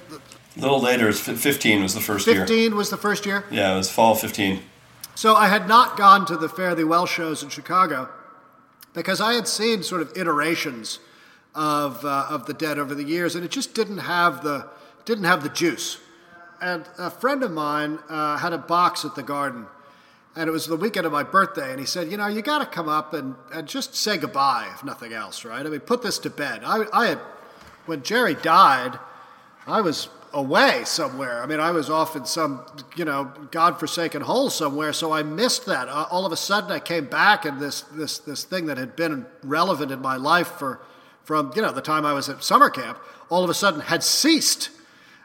[0.56, 2.48] a little later, 15 was the first 15 year.
[2.48, 3.44] 15 was the first year?
[3.52, 4.62] Yeah, it was fall 15.
[5.16, 8.10] So I had not gone to the Fare Thee Well shows in Chicago
[8.94, 11.00] because I had seen sort of iterations
[11.54, 14.68] of uh, of the dead over the years, and it just didn't have the
[15.06, 16.00] didn't have the juice.
[16.62, 19.68] And a friend of mine uh, had a box at the garden,
[20.36, 22.60] and it was the weekend of my birthday, and he said, "You know, you got
[22.60, 25.66] to come up and, and just say goodbye, if nothing else, right?
[25.66, 27.20] I mean, put this to bed." I, I had
[27.86, 29.00] when Jerry died,
[29.68, 31.42] I was away somewhere.
[31.42, 35.66] I mean, I was off in some, you know, godforsaken hole somewhere, so I missed
[35.66, 35.88] that.
[35.88, 38.96] Uh, all of a sudden, I came back, and this this this thing that had
[38.96, 40.82] been relevant in my life for
[41.24, 44.04] from you know the time I was at summer camp, all of a sudden had
[44.04, 44.70] ceased,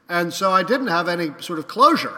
[0.08, 2.16] and so I didn't have any sort of closure.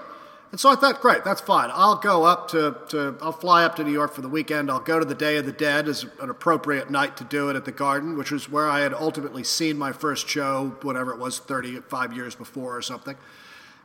[0.53, 1.71] And so I thought, great, that's fine.
[1.73, 4.71] I'll go up to, to, I'll fly up to New York for the weekend.
[4.71, 7.57] I'll go to the Day of the Dead as an appropriate night to do it
[7.57, 11.19] at the Garden, which was where I had ultimately seen my first show, whatever it
[11.19, 13.17] was, 35 years before or something.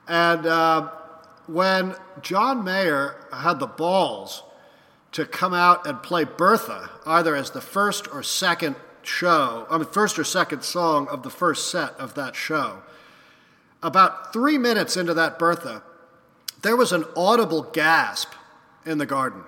[0.09, 0.89] And uh,
[1.47, 4.43] when John Mayer had the balls
[5.13, 9.87] to come out and play Bertha, either as the first or second show, I mean,
[9.87, 12.81] first or second song of the first set of that show,
[13.81, 15.81] about three minutes into that Bertha,
[16.61, 18.33] there was an audible gasp
[18.85, 19.43] in the garden.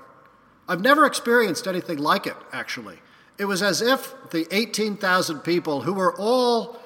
[0.68, 3.00] I've never experienced anything like it, actually.
[3.38, 6.78] It was as if the 18,000 people who were all,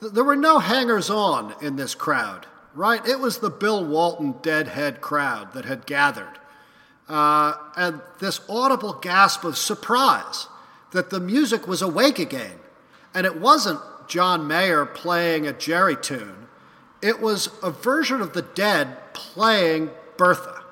[0.00, 3.04] there were no hangers on in this crowd, right?
[3.06, 6.38] It was the Bill Walton deadhead crowd that had gathered.
[7.08, 10.46] Uh, and this audible gasp of surprise
[10.92, 12.58] that the music was awake again.
[13.14, 16.41] And it wasn't John Mayer playing a Jerry tune,
[17.02, 20.62] it was a version of the dead playing Bertha.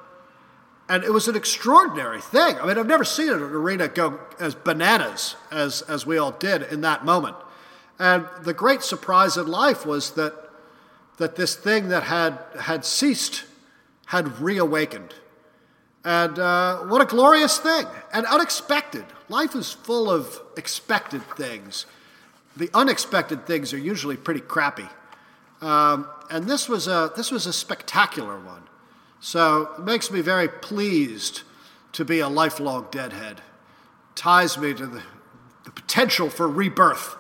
[0.89, 2.57] And it was an extraordinary thing.
[2.57, 6.63] I mean, I've never seen an arena go as bananas as, as we all did
[6.63, 7.37] in that moment.
[7.99, 10.35] And the great surprise in life was that,
[11.19, 13.45] that this thing that had, had ceased
[14.07, 15.15] had reawakened.
[16.05, 19.05] And uh, what a glorious thing and unexpected.
[19.29, 21.87] Life is full of expected things.
[22.57, 24.89] The unexpected things are usually pretty crappy.
[25.61, 28.63] Um, and this was a this was a spectacular one.
[29.21, 31.43] So it makes me very pleased
[31.93, 33.43] to be a lifelong deadhead.
[34.15, 35.03] Ties me to the,
[35.65, 37.17] the potential for rebirth.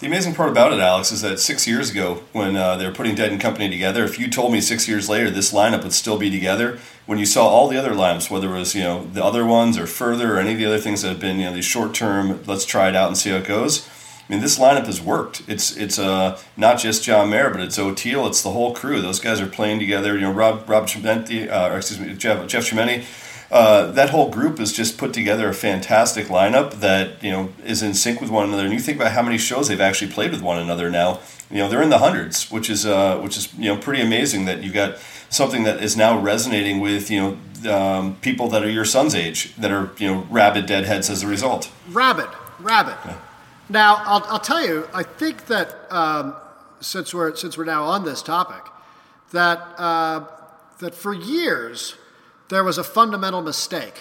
[0.00, 2.94] The amazing part about it, Alex, is that six years ago, when uh, they were
[2.94, 5.92] putting Dead and Company together, if you told me six years later this lineup would
[5.92, 9.04] still be together, when you saw all the other lineups, whether it was you know
[9.12, 11.46] the other ones or further or any of the other things that have been you
[11.46, 13.88] know these short term, let's try it out and see how it goes,
[14.28, 15.42] I mean, this lineup has worked.
[15.48, 18.28] It's it's uh, not just John Mayer, but it's Oteil.
[18.28, 19.00] It's the whole crew.
[19.00, 20.14] Those guys are playing together.
[20.14, 23.04] You know, Rob Rob Chimenti, uh, or excuse me, Jeff Jeff Chimenti.
[23.50, 27.82] Uh, that whole group has just put together a fantastic lineup that you know is
[27.82, 28.64] in sync with one another.
[28.64, 31.20] And you think about how many shows they've actually played with one another now.
[31.50, 34.44] You know, they're in the hundreds, which is uh, which is you know pretty amazing
[34.44, 34.98] that you've got
[35.30, 39.56] something that is now resonating with you know um, people that are your son's age
[39.56, 41.70] that are you know rabid deadheads as a result.
[41.88, 42.28] Rabid,
[42.60, 42.96] rabid.
[43.06, 43.18] Yeah.
[43.68, 46.34] Now I'll, I'll tell you, I think that um,
[46.80, 48.64] since we're since we're now on this topic,
[49.32, 50.24] that uh,
[50.80, 51.94] that for years
[52.48, 54.00] there was a fundamental mistake,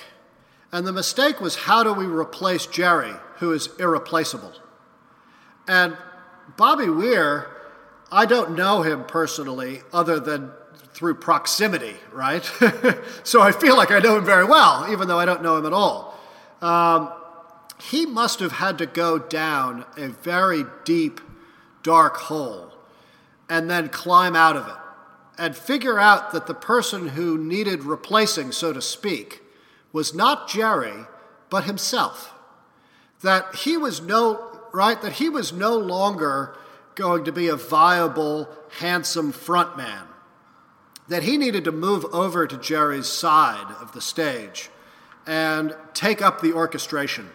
[0.72, 4.54] and the mistake was how do we replace Jerry, who is irreplaceable,
[5.68, 5.98] and
[6.56, 7.52] Bobby Weir.
[8.10, 10.52] I don't know him personally, other than
[10.94, 12.44] through proximity, right?
[13.24, 15.66] so I feel like I know him very well, even though I don't know him
[15.66, 16.18] at all.
[16.62, 17.12] Um,
[17.80, 21.22] he must have had to go down a very deep,
[21.84, 22.74] dark hole
[23.50, 24.74] and then climb out of it
[25.38, 29.44] and figure out that the person who needed replacing, so to speak,
[29.94, 31.06] was not Jerry,
[31.50, 32.34] but himself.
[33.22, 36.58] That he was no, right, that he was no longer
[36.96, 40.08] going to be a viable, handsome frontman
[41.08, 44.70] that he needed to move over to Jerry's side of the stage
[45.26, 47.30] and take up the orchestration.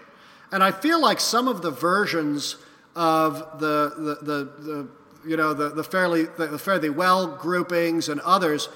[0.53, 2.57] And I feel like some of the versions
[2.95, 4.89] of the, the, the, the
[5.27, 8.69] you know, the, the, fairly, the Fare Thee Well groupings and others,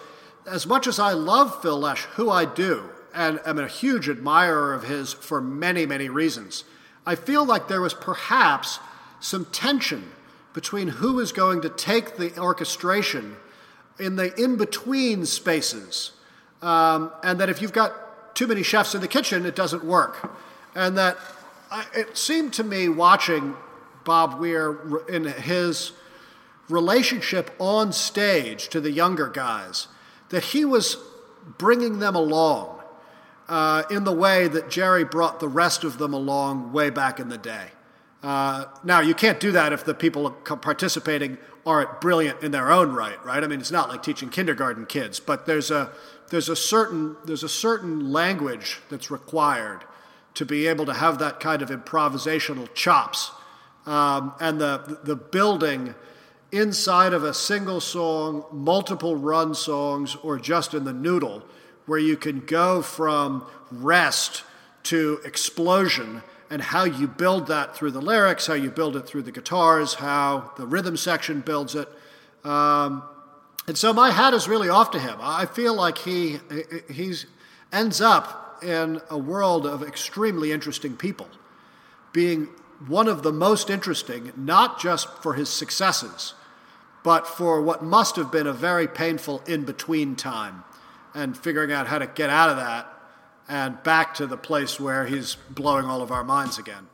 [0.46, 4.72] as much as I love Phil Lesh, who I do, and am a huge admirer
[4.72, 6.64] of his for many, many reasons,
[7.04, 8.78] I feel like there was perhaps
[9.20, 10.10] some tension
[10.54, 13.36] between who is going to take the orchestration
[13.98, 16.12] in the in between spaces.
[16.62, 20.34] Um, and that if you've got too many chefs in the kitchen, it doesn't work.
[20.74, 21.18] And that
[21.70, 23.56] I, it seemed to me watching
[24.04, 25.92] Bob Weir in his
[26.68, 29.88] relationship on stage to the younger guys
[30.28, 30.96] that he was
[31.58, 32.80] bringing them along
[33.48, 37.28] uh, in the way that Jerry brought the rest of them along way back in
[37.28, 37.68] the day.
[38.22, 42.92] Uh, now, you can't do that if the people participating aren't brilliant in their own
[42.92, 43.42] right, right?
[43.42, 45.92] I mean, it's not like teaching kindergarten kids, but there's a
[46.30, 49.84] there's a certain there's a certain language that's required
[50.36, 53.32] to be able to have that kind of improvisational chops,
[53.84, 55.94] um, and the the building
[56.52, 61.42] inside of a single song, multiple run songs, or just in the noodle,
[61.86, 64.44] where you can go from rest
[64.84, 69.22] to explosion and how you build that through the lyrics, how you build it through
[69.22, 71.88] the guitars, how the rhythm section builds it.
[72.44, 73.02] Um,
[73.66, 75.18] and so my hat is really off to him.
[75.20, 76.38] I feel like he
[76.88, 77.26] he's
[77.72, 81.28] ends up in a world of extremely interesting people,
[82.12, 82.48] being
[82.86, 86.34] one of the most interesting, not just for his successes,
[87.02, 90.64] but for what must have been a very painful in between time,
[91.14, 92.92] and figuring out how to get out of that
[93.48, 96.86] and back to the place where he's blowing all of our minds again.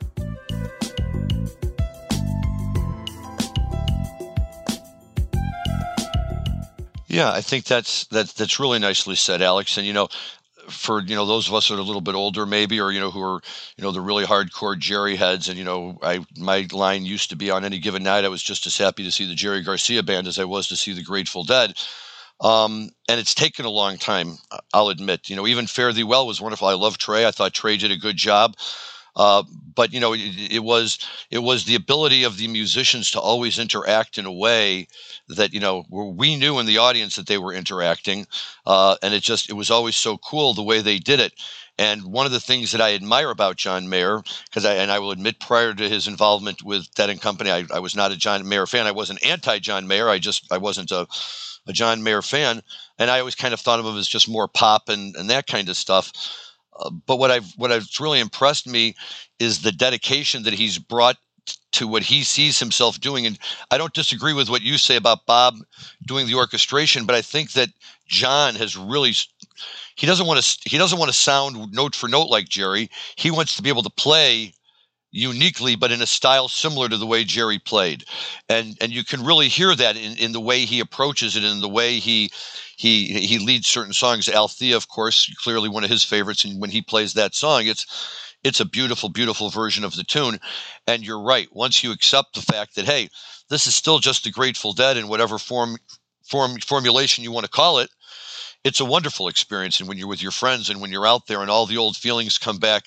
[7.07, 9.77] Yeah, I think that's that's that's really nicely said, Alex.
[9.77, 10.09] And you know,
[10.73, 12.99] for you know those of us that are a little bit older, maybe, or you
[12.99, 13.41] know who are
[13.77, 17.35] you know the really hardcore Jerry heads, and you know, I my line used to
[17.35, 20.03] be on any given night, I was just as happy to see the Jerry Garcia
[20.03, 21.75] band as I was to see the Grateful Dead.
[22.41, 24.37] Um, and it's taken a long time,
[24.73, 25.29] I'll admit.
[25.29, 26.67] You know, even Fare Thee Well was wonderful.
[26.67, 27.25] I love Trey.
[27.25, 28.55] I thought Trey did a good job.
[29.15, 29.43] Uh,
[29.75, 30.99] but you know, it, it, was
[31.29, 34.87] it was the ability of the musicians to always interact in a way
[35.29, 38.25] that you know we knew in the audience that they were interacting,
[38.65, 41.33] uh, and it just it was always so cool the way they did it.
[41.77, 44.99] And one of the things that I admire about John Mayer, because I and I
[44.99, 48.17] will admit, prior to his involvement with Dead and Company, I, I was not a
[48.17, 48.85] John Mayer fan.
[48.85, 50.09] I wasn't anti John Mayer.
[50.09, 51.07] I just I wasn't a
[51.67, 52.61] a John Mayer fan,
[52.99, 55.47] and I always kind of thought of him as just more pop and, and that
[55.47, 56.11] kind of stuff.
[56.79, 58.95] Uh, but what I've what has really impressed me
[59.39, 61.17] is the dedication that he's brought
[61.73, 63.25] to what he sees himself doing.
[63.25, 63.37] And
[63.71, 65.55] I don't disagree with what you say about Bob
[66.05, 67.69] doing the orchestration, but I think that
[68.07, 69.13] John has really
[69.95, 72.89] he doesn't want to he doesn't want to sound note for note like Jerry.
[73.15, 74.53] He wants to be able to play
[75.11, 78.03] uniquely, but in a style similar to the way Jerry played.
[78.49, 81.61] And and you can really hear that in, in the way he approaches it, in
[81.61, 82.31] the way he
[82.83, 84.27] he he leads certain songs.
[84.27, 87.85] Althea, of course, clearly one of his favorites, and when he plays that song, it's
[88.43, 90.37] it's a beautiful, beautiful version of the tune.
[90.85, 91.47] And you're right.
[91.53, 93.07] Once you accept the fact that hey,
[93.49, 95.77] this is still just the Grateful Dead in whatever form
[96.23, 97.89] form formulation you want to call it.
[98.65, 101.41] It's a wonderful experience, and when you're with your friends, and when you're out there,
[101.41, 102.83] and all the old feelings come back,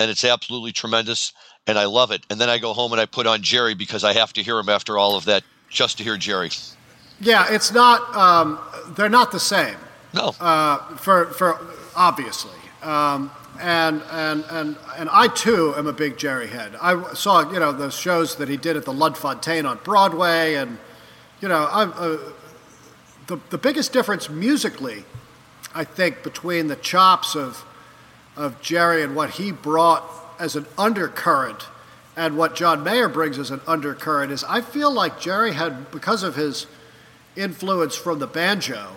[0.00, 1.34] and it's absolutely tremendous
[1.66, 2.24] and I love it.
[2.30, 4.58] And then I go home and I put on Jerry because I have to hear
[4.58, 6.50] him after all of that, just to hear Jerry.
[7.20, 8.14] Yeah, it's not.
[8.14, 8.58] Um,
[8.94, 9.76] they're not the same.
[10.12, 10.34] No.
[10.40, 11.58] Uh, for for
[11.94, 12.58] obviously.
[12.82, 16.76] Um, and and and and I too am a big Jerry head.
[16.80, 20.78] I saw you know the shows that he did at the Lunt-Fontanne on Broadway, and
[21.40, 22.18] you know I, uh,
[23.26, 25.04] the the biggest difference musically,
[25.74, 27.64] I think, between the chops of
[28.36, 30.04] of Jerry and what he brought
[30.38, 31.66] as an undercurrent,
[32.16, 36.22] and what John Mayer brings as an undercurrent is I feel like Jerry had because
[36.22, 36.66] of his
[37.36, 38.96] influence from the banjo,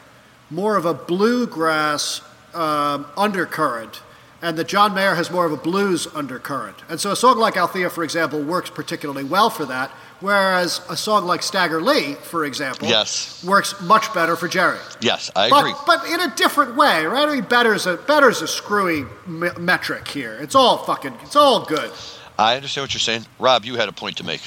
[0.50, 2.22] more of a bluegrass
[2.54, 4.02] um, undercurrent
[4.42, 6.78] and that John Mayer has more of a blues undercurrent.
[6.88, 10.96] And so a song like Althea, for example, works particularly well for that, whereas a
[10.96, 13.44] song like Stagger Lee, for example, yes.
[13.44, 14.80] works much better for Jerry.
[15.02, 15.74] Yes, I but, agree.
[15.86, 17.28] But in a different way, right?
[17.28, 20.38] I mean, better's a, better's a screwy me- metric here.
[20.40, 21.92] It's all fucking, it's all good.
[22.38, 23.26] I understand what you're saying.
[23.38, 24.42] Rob, you had a point to make.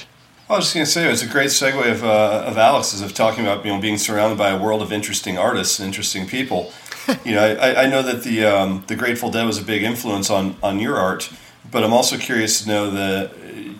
[0.53, 3.01] I was just going to say it was a great segue of, uh, of Alex's
[3.01, 6.27] of talking about you know being surrounded by a world of interesting artists and interesting
[6.27, 6.71] people.
[7.25, 10.29] you know, I, I know that the um, the Grateful Dead was a big influence
[10.29, 11.31] on on your art,
[11.71, 13.31] but I'm also curious to know that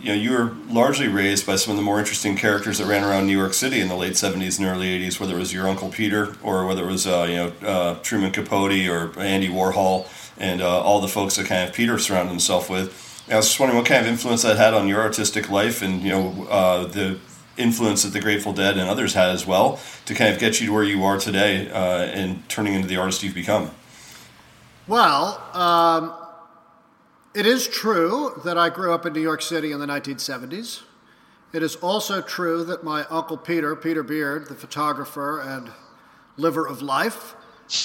[0.01, 3.03] you know you were largely raised by some of the more interesting characters that ran
[3.03, 5.67] around New York City in the late '70s and early '80s, whether it was your
[5.67, 10.07] Uncle Peter or whether it was uh, you know uh, Truman Capote or Andy Warhol
[10.39, 13.12] and uh, all the folks that kind of Peter surrounded himself with.
[13.29, 16.01] I was just wondering what kind of influence that had on your artistic life, and
[16.01, 17.19] you know uh, the
[17.55, 20.67] influence that the Grateful Dead and others had as well to kind of get you
[20.67, 23.71] to where you are today uh, and turning into the artist you've become.
[24.87, 26.13] Well, um,
[27.33, 30.83] it is true that I grew up in New York City in the 1970s.
[31.53, 35.71] It is also true that my uncle Peter, Peter Beard, the photographer and
[36.35, 37.35] liver of life,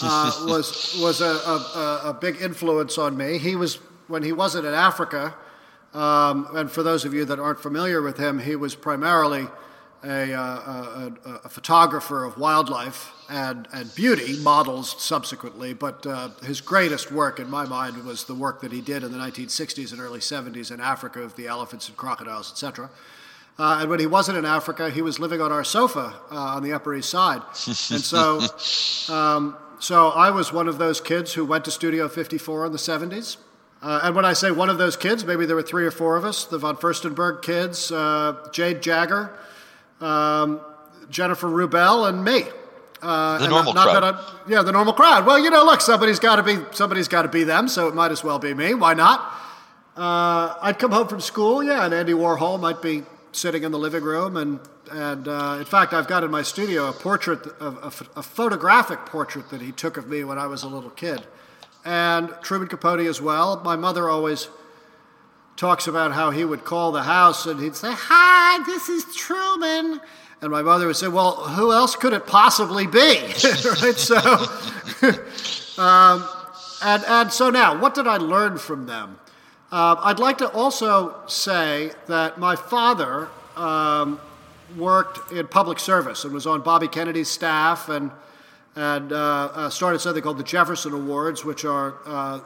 [0.02, 3.38] uh, was was a, a, a, big influence on me.
[3.38, 3.78] He was
[4.08, 5.34] when he wasn't in Africa,
[5.94, 9.46] um, and for those of you that aren't familiar with him, he was primarily
[10.04, 16.60] a, uh, a, a, photographer of wildlife and, and beauty, models subsequently, but uh, his
[16.60, 20.00] greatest work, in my mind, was the work that he did in the 1960s and
[20.00, 22.90] early 70s in Africa of the elephants and crocodiles, etc.
[23.58, 26.62] Uh, and when he wasn't in Africa, he was living on our sofa uh, on
[26.62, 27.42] the Upper East Side.
[27.66, 28.38] and so,
[29.12, 32.78] um, so I was one of those kids who went to Studio 54 in the
[32.78, 33.38] 70s.
[33.80, 36.16] Uh, and when I say one of those kids, maybe there were three or four
[36.16, 39.30] of us the von Furstenberg kids, uh, Jade Jagger,
[40.00, 40.60] um,
[41.10, 42.44] Jennifer Rubel, and me.
[43.00, 44.40] Uh, the normal not, not crowd.
[44.48, 45.24] Yeah, the normal crowd.
[45.24, 47.94] Well, you know, look, somebody's got to be somebody's got to be them, so it
[47.94, 48.74] might as well be me.
[48.74, 49.20] Why not?
[49.96, 53.02] Uh, I'd come home from school, yeah, and Andy Warhol might be
[53.32, 54.58] sitting in the living room, and
[54.90, 57.76] and uh, in fact, I've got in my studio a portrait, of,
[58.16, 61.26] a, a photographic portrait that he took of me when I was a little kid,
[61.88, 63.62] and Truman Capote as well.
[63.64, 64.48] My mother always
[65.56, 69.98] talks about how he would call the house and he'd say, Hi, this is Truman.
[70.42, 72.98] And my mother would say, Well, who else could it possibly be?
[73.82, 73.94] right?
[73.96, 74.18] So,
[75.82, 76.28] um,
[76.84, 79.18] and, and so now, what did I learn from them?
[79.72, 84.20] Uh, I'd like to also say that my father um,
[84.76, 88.10] worked in public service and was on Bobby Kennedy's staff and,
[88.78, 89.16] and uh,
[89.54, 92.38] uh, started something called the Jefferson Awards, which are uh,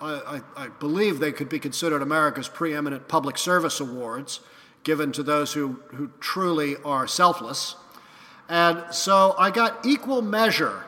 [0.00, 4.40] I, I, believe they could be considered America's preeminent public service awards,
[4.82, 7.76] given to those who, who truly are selfless.
[8.48, 10.84] And so I got equal measure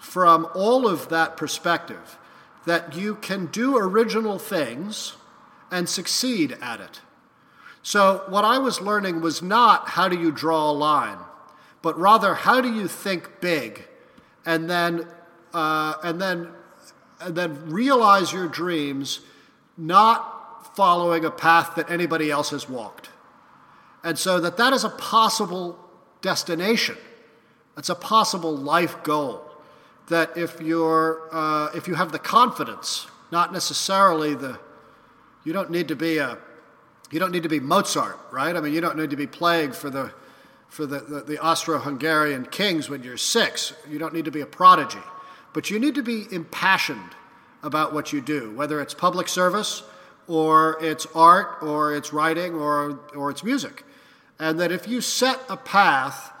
[0.00, 2.18] from all of that perspective
[2.66, 5.14] that you can do original things
[5.70, 7.00] and succeed at it.
[7.84, 11.18] So, what I was learning was not how do you draw a line,
[11.80, 13.86] but rather how do you think big
[14.44, 15.06] and then,
[15.54, 16.48] uh, and then
[17.24, 19.20] and then realize your dreams
[19.76, 23.10] not following a path that anybody else has walked.
[24.04, 25.78] And so that that is a possible
[26.20, 26.96] destination.
[27.76, 29.44] It's a possible life goal.
[30.08, 34.58] That if you're, uh, if you have the confidence, not necessarily the,
[35.44, 36.38] you don't need to be a,
[37.10, 38.54] you don't need to be Mozart, right?
[38.56, 40.12] I mean, you don't need to be playing for the,
[40.72, 43.74] for the, the, the Austro-Hungarian kings when you're six.
[43.90, 45.02] You don't need to be a prodigy.
[45.52, 47.10] But you need to be impassioned
[47.62, 49.82] about what you do, whether it's public service
[50.26, 53.84] or it's art or it's writing or, or it's music.
[54.38, 56.32] And that if you set a path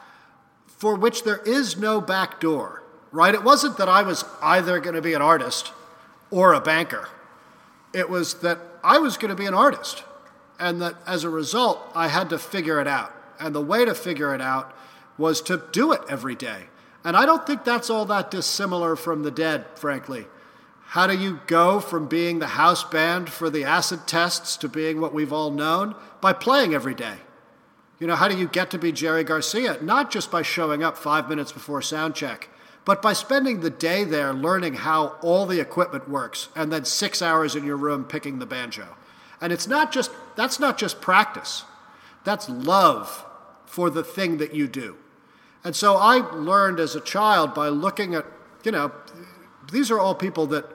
[0.66, 3.34] for which there is no back door, right?
[3.34, 5.72] It wasn't that I was either going to be an artist
[6.30, 7.06] or a banker.
[7.92, 10.04] It was that I was going to be an artist.
[10.58, 13.12] And that as a result, I had to figure it out.
[13.42, 14.72] And the way to figure it out
[15.18, 16.64] was to do it every day.
[17.04, 20.26] And I don't think that's all that dissimilar from the dead, frankly.
[20.86, 25.00] How do you go from being the house band for the acid tests to being
[25.00, 25.96] what we've all known?
[26.20, 27.16] By playing every day.
[27.98, 29.78] You know, how do you get to be Jerry Garcia?
[29.82, 32.48] Not just by showing up five minutes before sound check,
[32.84, 37.22] but by spending the day there learning how all the equipment works and then six
[37.22, 38.86] hours in your room picking the banjo.
[39.40, 41.64] And it's not just, that's not just practice,
[42.22, 43.24] that's love
[43.72, 44.96] for the thing that you do.
[45.64, 48.26] And so I learned as a child by looking at,
[48.64, 48.92] you know,
[49.72, 50.66] these are all people that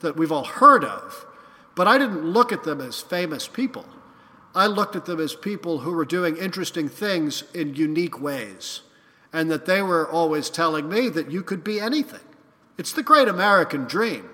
[0.00, 1.24] that we've all heard of,
[1.74, 3.86] but I didn't look at them as famous people.
[4.54, 8.82] I looked at them as people who were doing interesting things in unique ways,
[9.32, 12.26] and that they were always telling me that you could be anything.
[12.76, 14.28] It's the great American dream,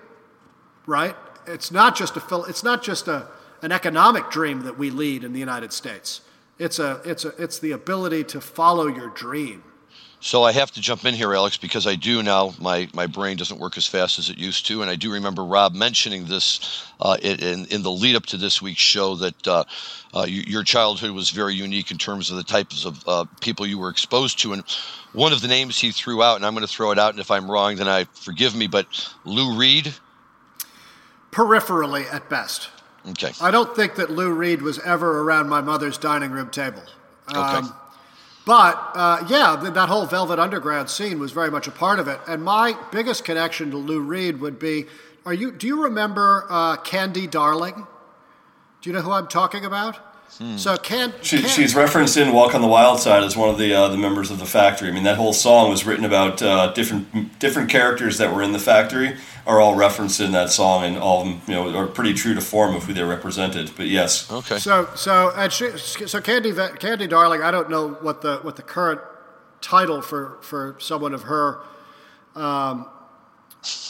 [0.84, 1.14] right?
[1.46, 3.28] It's not just a it's not just a,
[3.62, 6.22] an economic dream that we lead in the United States.
[6.60, 9.64] It's a it's a it's the ability to follow your dream
[10.22, 12.52] so I have to jump in here, Alex, because I do now.
[12.58, 15.42] My my brain doesn't work as fast as it used to, and I do remember
[15.42, 19.64] Rob mentioning this uh, in in the lead up to this week's show that uh,
[20.12, 23.78] uh, your childhood was very unique in terms of the types of uh, people you
[23.78, 24.62] were exposed to, and
[25.14, 27.20] one of the names he threw out, and I'm going to throw it out, and
[27.20, 28.86] if I'm wrong, then I forgive me, but
[29.24, 29.94] Lou Reed.
[31.32, 32.68] Peripherally, at best.
[33.10, 33.32] Okay.
[33.40, 36.82] I don't think that Lou Reed was ever around my mother's dining room table.
[37.28, 37.68] Um, okay.
[38.46, 42.18] But uh, yeah, that whole Velvet Underground scene was very much a part of it.
[42.26, 44.86] And my biggest connection to Lou Reed would be:
[45.24, 45.52] Are you?
[45.52, 47.86] Do you remember uh, Candy Darling?
[48.80, 49.98] Do you know who I'm talking about?
[50.38, 50.56] Hmm.
[50.56, 53.58] So can, she, can, she's referenced in "Walk on the Wild Side" as one of
[53.58, 54.88] the uh, the members of the factory.
[54.88, 58.52] I mean, that whole song was written about uh, different different characters that were in
[58.52, 59.16] the factory
[59.46, 62.32] are all referenced in that song, and all of them you know are pretty true
[62.34, 63.72] to form of who they represented.
[63.76, 64.58] But yes, okay.
[64.58, 67.42] So so and she, so Candy Candy Darling.
[67.42, 69.00] I don't know what the what the current
[69.60, 71.60] title for for someone of her
[72.36, 72.88] um,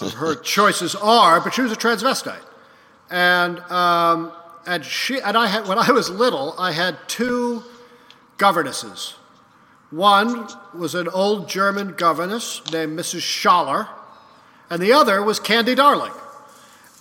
[0.00, 2.42] of her choices are, but she was a transvestite,
[3.10, 3.60] and.
[3.70, 4.32] Um,
[4.70, 7.64] and she and I had when I was little, I had two
[8.38, 9.14] governesses.
[9.90, 13.22] One was an old German governess named Mrs.
[13.22, 13.88] Schaller,
[14.70, 16.12] and the other was Candy Darling.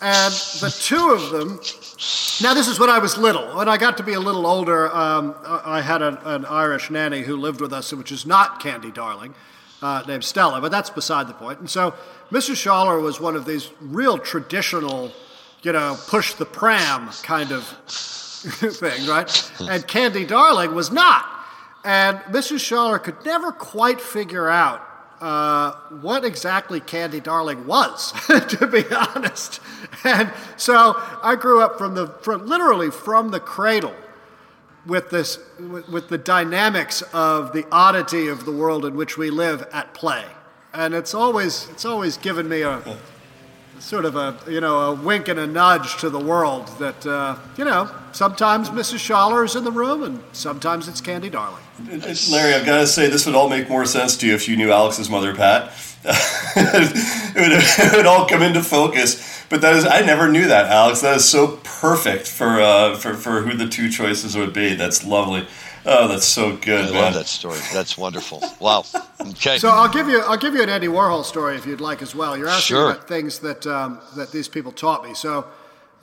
[0.01, 1.59] And the two of them.
[2.41, 3.55] Now, this is when I was little.
[3.57, 7.21] When I got to be a little older, um, I had an, an, Irish nanny
[7.21, 9.35] who lived with us, which is not Candy Darling,
[9.81, 11.59] uh, named Stella, but that's beside the point.
[11.59, 11.93] And so,
[12.31, 12.55] Mrs.
[12.55, 15.11] Schaller was one of these real traditional
[15.61, 19.51] you know, push the pram kind of thing, right?
[19.59, 21.25] And Candy Darling was not.
[21.83, 22.59] And Mrs.
[22.59, 24.85] Schaller could never quite figure out
[25.21, 29.59] uh, what exactly Candy Darling was, to be honest.
[30.03, 33.95] And so I grew up from the, from, literally from the cradle
[34.85, 39.29] with this, with, with the dynamics of the oddity of the world in which we
[39.29, 40.25] live at play.
[40.73, 42.81] And it's always, it's always given me a,
[43.79, 47.37] sort of a you know a wink and a nudge to the world that uh,
[47.57, 48.97] you know sometimes Mrs.
[48.97, 51.63] Schaller is in the room and sometimes it's Candy Darling.
[52.31, 54.57] Larry, I've got to say this would all make more sense to you if you
[54.57, 55.71] knew Alex's mother, Pat.
[56.05, 59.43] it, would, it, would, all come into focus.
[59.49, 61.01] But that is I never knew that, Alex.
[61.01, 64.75] That is so perfect for uh, for for who the two choices would be.
[64.75, 65.47] That's lovely.
[65.85, 66.85] Oh, that's so good.
[66.85, 66.93] I man.
[66.93, 67.59] love that story.
[67.73, 68.43] That's wonderful.
[68.59, 68.83] Wow.
[69.21, 69.57] Okay.
[69.57, 72.15] So I'll give you I'll give you an Andy Warhol story if you'd like as
[72.15, 72.37] well.
[72.37, 72.91] You're asking sure.
[72.91, 75.13] about things that um, that these people taught me.
[75.13, 75.47] So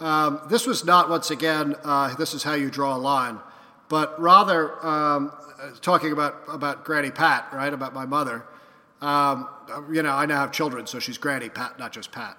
[0.01, 3.39] um, this was not once again uh, this is how you draw a line,
[3.89, 5.33] but rather um,
[5.81, 7.72] talking about about Granny Pat, right?
[7.72, 8.45] About my mother.
[9.01, 9.49] Um,
[9.91, 12.39] you know, I now have children, so she's Granny Pat, not just Pat.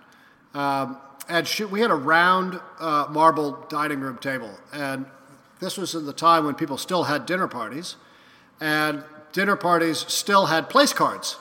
[0.54, 0.98] Um,
[1.30, 5.06] and she, we had a round uh, marble dining room table, and
[5.60, 7.96] this was in the time when people still had dinner parties,
[8.60, 11.38] and dinner parties still had place cards.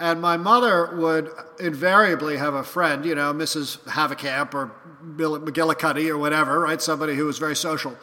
[0.00, 1.30] And my mother would
[1.60, 3.78] invariably have a friend, you know, Mrs.
[3.84, 4.72] Haverkamp or
[5.16, 6.82] Bill McGillicuddy or whatever, right?
[6.82, 7.96] Somebody who was very social,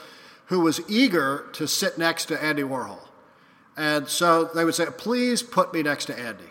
[0.46, 3.00] who was eager to sit next to Andy Warhol.
[3.76, 6.46] And so they would say, please put me next to Andy.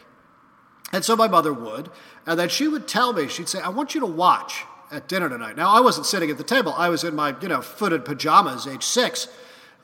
[0.92, 1.90] And so my mother would.
[2.26, 5.28] And then she would tell me, she'd say, I want you to watch at dinner
[5.28, 5.56] tonight.
[5.56, 6.74] Now, I wasn't sitting at the table.
[6.76, 9.28] I was in my, you know, footed pajamas, age six,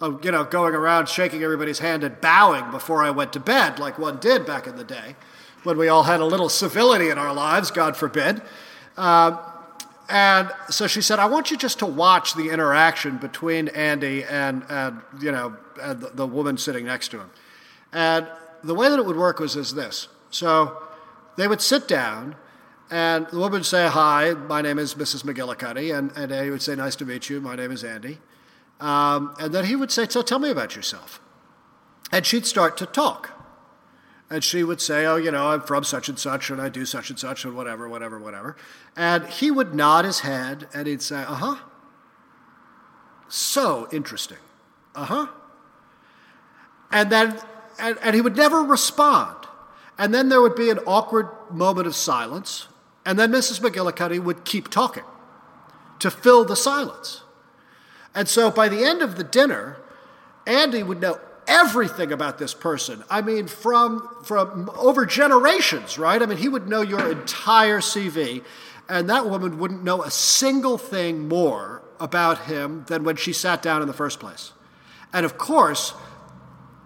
[0.00, 3.98] you know, going around shaking everybody's hand and bowing before I went to bed, like
[3.98, 5.16] one did back in the day,
[5.62, 8.42] when we all had a little civility in our lives, God forbid.
[8.96, 9.38] Uh,
[10.08, 14.64] and so she said, I want you just to watch the interaction between Andy and,
[14.68, 17.30] and you know, and the, the woman sitting next to him.
[17.92, 18.28] And
[18.62, 20.08] the way that it would work was as this.
[20.30, 20.82] So
[21.36, 22.36] they would sit down,
[22.90, 25.24] and the woman would say, Hi, my name is Mrs.
[25.24, 25.96] McGillicuddy.
[25.96, 27.40] And, and he would say, Nice to meet you.
[27.40, 28.18] My name is Andy.
[28.80, 31.20] Um, and then he would say, So tell me about yourself.
[32.12, 33.32] And she'd start to talk.
[34.30, 36.84] And she would say, Oh, you know, I'm from such and such, and I do
[36.84, 38.56] such and such, and whatever, whatever, whatever.
[38.96, 41.56] And he would nod his head and he'd say, Uh huh.
[43.28, 44.38] So interesting.
[44.94, 45.26] Uh huh.
[46.92, 47.36] And then,
[47.80, 49.36] and, and he would never respond.
[49.98, 52.68] And then there would be an awkward moment of silence.
[53.06, 53.60] And then Mrs.
[53.60, 55.04] McGillicuddy would keep talking
[56.00, 57.22] to fill the silence.
[58.14, 59.76] And so by the end of the dinner,
[60.46, 63.04] Andy would know everything about this person.
[63.08, 66.20] I mean, from, from over generations, right?
[66.20, 68.42] I mean, he would know your entire CV,
[68.88, 73.62] and that woman wouldn't know a single thing more about him than when she sat
[73.62, 74.52] down in the first place.
[75.12, 75.94] And of course,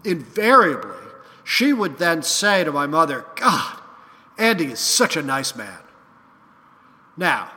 [0.05, 0.97] invariably,
[1.45, 3.81] she would then say to my mother, God,
[4.37, 5.79] Andy is such a nice man.
[7.21, 7.51] Now,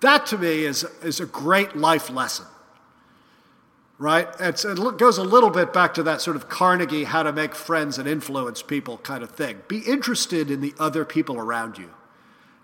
[0.00, 2.46] that to me is, is a great life lesson,
[3.98, 4.28] right?
[4.38, 7.56] It's, it goes a little bit back to that sort of Carnegie, how to make
[7.56, 9.62] friends and influence people kind of thing.
[9.66, 11.90] Be interested in the other people around you.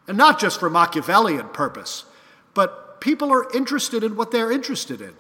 [0.07, 2.05] And not just for Machiavellian purpose,
[2.55, 5.15] but people are interested in what they're interested in.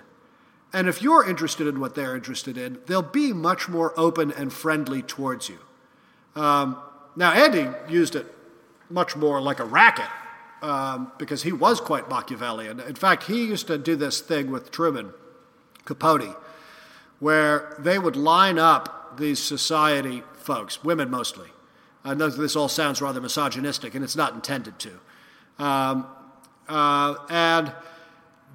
[0.73, 4.53] And if you're interested in what they're interested in, they'll be much more open and
[4.53, 5.59] friendly towards you.
[6.37, 6.79] Um,
[7.17, 8.33] now, Andy used it
[8.89, 10.07] much more like a racket
[10.63, 12.81] um, because he was quite Machiavellian.
[12.81, 15.13] In fact, he used to do this thing with Truman
[15.85, 16.37] Capote,
[17.21, 21.49] where they would line up these society folks, women mostly.
[22.05, 25.65] I know this all sounds rather misogynistic, and it's not intended to.
[25.65, 26.07] Um,
[26.69, 27.73] uh, and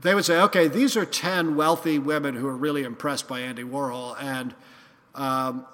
[0.02, 3.64] they would say, okay, these are 10 wealthy women who are really impressed by Andy
[3.64, 4.54] Warhol, and,
[5.16, 5.66] um,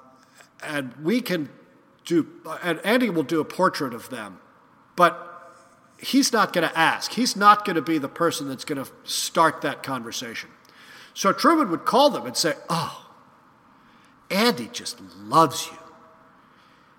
[0.63, 1.49] and we can
[2.05, 2.27] do,
[2.63, 4.39] and Andy will do a portrait of them,
[4.95, 5.34] but
[5.97, 7.11] he's not going to ask.
[7.11, 10.49] He's not going to be the person that's going to start that conversation.
[11.13, 13.07] So Truman would call them and say, oh,
[14.29, 15.77] Andy just loves you.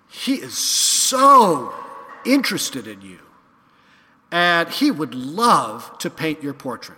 [0.09, 1.73] He is so
[2.25, 3.19] interested in you.
[4.31, 6.97] And he would love to paint your portrait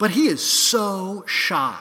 [0.00, 1.78] but he is so shy.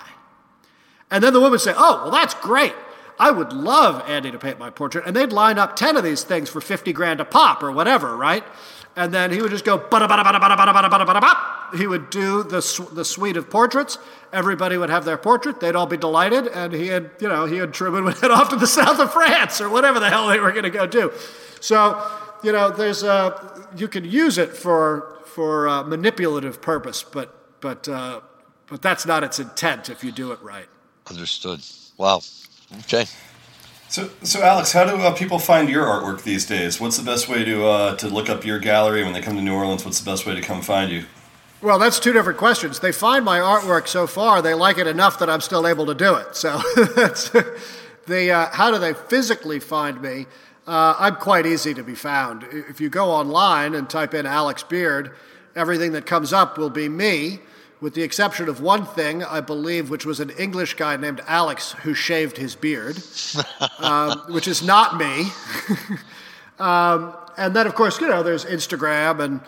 [1.09, 2.75] And then the would say, Oh, well, that's great.
[3.17, 5.05] I would love Andy to paint my portrait.
[5.07, 8.15] And they'd line up 10 of these things for 50 grand a pop or whatever,
[8.15, 8.43] right?
[8.95, 11.87] And then he would just go, bada, bada, bada, bada, bada, bada, bada, bada, He
[11.87, 13.97] would do the, the suite of portraits.
[14.33, 15.59] Everybody would have their portrait.
[15.59, 16.47] They'd all be delighted.
[16.47, 19.13] And he had, you know, he and Truman would head off to the south of
[19.13, 21.11] France or whatever the hell they were going to go do.
[21.61, 22.01] So,
[22.43, 27.87] you know, there's a, you can use it for, for a manipulative purpose, but but
[27.87, 28.21] uh,
[28.67, 30.67] but that's not its intent if you do it right.
[31.09, 31.61] Understood.
[31.97, 32.21] Wow.
[32.79, 33.05] Okay.
[33.89, 36.79] So, so Alex, how do uh, people find your artwork these days?
[36.79, 39.41] What's the best way to uh, to look up your gallery when they come to
[39.41, 39.83] New Orleans?
[39.83, 41.05] What's the best way to come find you?
[41.63, 42.79] Well, that's two different questions.
[42.79, 45.95] They find my artwork so far; they like it enough that I'm still able to
[45.95, 46.35] do it.
[46.35, 46.61] So,
[46.95, 47.31] that's
[48.05, 50.27] the uh, how do they physically find me?
[50.67, 52.45] Uh, I'm quite easy to be found.
[52.51, 55.15] If you go online and type in Alex Beard,
[55.55, 57.39] everything that comes up will be me
[57.81, 61.71] with the exception of one thing, I believe, which was an English guy named Alex
[61.83, 62.97] who shaved his beard,
[63.79, 65.27] um, which is not me.
[66.59, 69.39] um, and then, of course, you know, there's Instagram and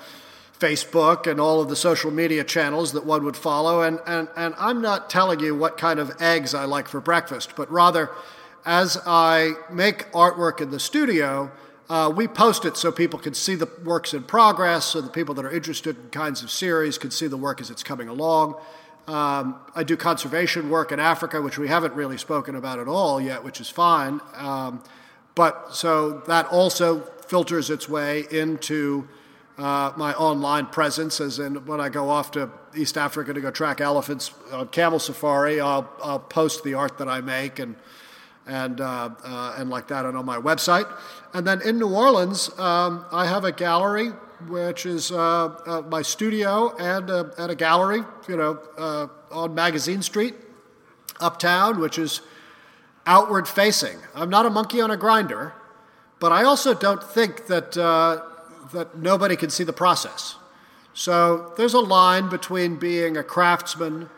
[0.62, 3.82] Facebook and all of the social media channels that one would follow.
[3.82, 7.56] And, and, and I'm not telling you what kind of eggs I like for breakfast,
[7.58, 8.12] but rather,
[8.64, 11.52] as I make artwork in the studio,
[11.92, 15.36] uh, we post it so people can see the works in progress, so the people
[15.36, 18.56] that are interested in kinds of series can see the work as it's coming along.
[19.10, 23.20] Um, I do conservation work in Africa, which we haven't really spoken about at all
[23.20, 24.22] yet, which is fine.
[24.36, 24.82] Um,
[25.36, 29.06] but so that also filters its way into
[29.58, 33.52] uh, my online presence, as in when I go off to East Africa to go
[33.52, 37.76] track elephants on camel safari, I'll, I'll post the art that I make and
[38.52, 40.86] and, uh, uh, and like that and on my website.
[41.34, 44.10] And then in New Orleans, um, I have a gallery,
[44.48, 45.16] which is uh,
[45.66, 50.36] uh my studio and, and a gallery, you know, uh, on Magazine Street,
[51.22, 52.22] uptown, which is
[53.06, 53.98] outward facing.
[54.14, 55.54] I'm not a monkey on a grinder,
[56.20, 58.22] but I also don't think that, uh,
[58.74, 60.36] that nobody can see the process.
[60.94, 64.10] So there's a line between being a craftsman,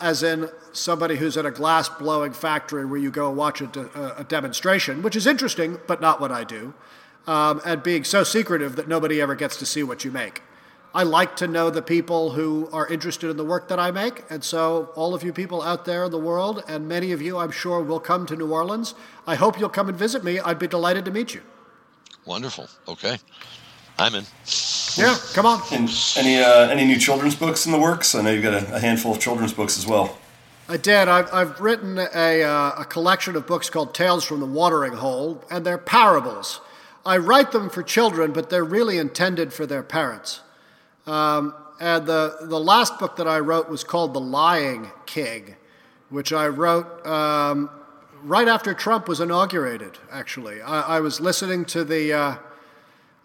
[0.00, 4.18] as in somebody who's at a glass blowing factory where you go watch a, de-
[4.18, 6.74] a demonstration, which is interesting, but not what I do,
[7.26, 10.42] um, and being so secretive that nobody ever gets to see what you make.
[10.94, 14.22] I like to know the people who are interested in the work that I make,
[14.30, 17.36] and so all of you people out there in the world, and many of you,
[17.38, 18.94] I'm sure, will come to New Orleans.
[19.26, 20.38] I hope you'll come and visit me.
[20.38, 21.42] I'd be delighted to meet you.
[22.24, 22.68] Wonderful.
[22.86, 23.18] Okay.
[23.98, 24.24] I'm in.
[24.96, 25.62] Yeah, come on.
[25.72, 28.14] And any uh, any new children's books in the works?
[28.14, 30.18] I know you've got a, a handful of children's books as well.
[30.68, 31.08] I did.
[31.08, 35.44] I've, I've written a, uh, a collection of books called Tales from the Watering Hole,
[35.50, 36.60] and they're parables.
[37.04, 40.40] I write them for children, but they're really intended for their parents.
[41.06, 45.56] Um, and the, the last book that I wrote was called The Lying King,
[46.08, 47.68] which I wrote um,
[48.22, 50.62] right after Trump was inaugurated, actually.
[50.62, 52.12] I, I was listening to the.
[52.12, 52.36] Uh,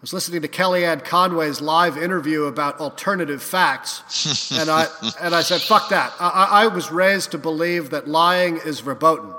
[0.00, 4.86] I was listening to Kellyanne Conway's live interview about alternative facts, and I
[5.20, 9.34] and I said, "Fuck that." I, I was raised to believe that lying is verboten.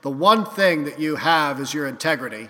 [0.00, 2.48] The one thing that you have is your integrity,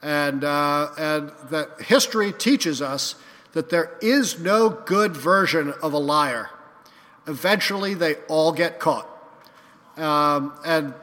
[0.00, 3.16] and uh, and that history teaches us
[3.52, 6.48] that there is no good version of a liar.
[7.26, 9.06] Eventually, they all get caught,
[9.98, 10.94] um, and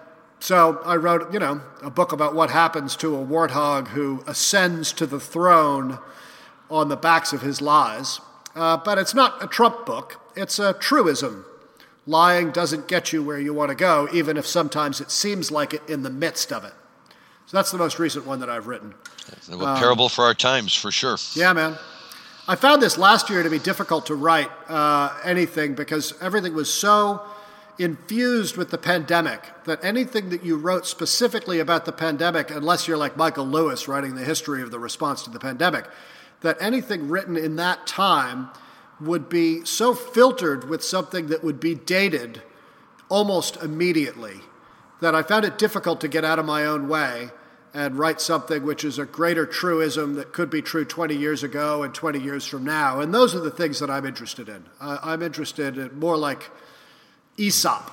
[0.42, 4.92] so I wrote, you know, a book about what happens to a warthog who ascends
[4.94, 6.00] to the throne
[6.68, 8.20] on the backs of his lies.
[8.56, 11.46] Uh, but it's not a Trump book, it's a truism.
[12.08, 15.76] Lying doesn't get you where you want to go, even if sometimes it seems like
[15.76, 16.74] it in the midst of it.
[17.46, 18.96] So that's the most recent one that I've written.
[19.52, 21.18] A um, parable for our times, for sure.
[21.36, 21.78] Yeah, man.
[22.48, 26.74] I found this last year to be difficult to write uh, anything because everything was
[26.74, 27.22] so
[27.80, 32.98] infused with the pandemic that anything that you wrote specifically about the pandemic, unless you're
[32.98, 35.86] like Michael Lewis writing the history of the response to the pandemic,
[36.42, 38.50] that anything written in that time
[39.00, 42.42] would be so filtered with something that would be dated
[43.10, 44.42] almost immediately
[45.02, 47.32] that I found it difficult to get out of my own way
[47.74, 51.84] and write something which is a greater truism that could be true 20 years ago
[51.84, 53.00] and 20 years from now.
[53.00, 54.66] And those are the things that I'm interested in.
[54.80, 56.52] I'm interested in more like
[57.38, 57.92] Aesop.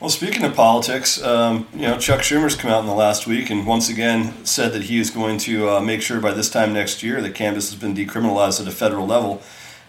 [0.00, 3.50] Well, speaking of politics, um, you know, Chuck Schumer's come out in the last week
[3.50, 6.72] and once again said that he is going to uh, make sure by this time
[6.72, 9.40] next year that cannabis has been decriminalized at a federal level.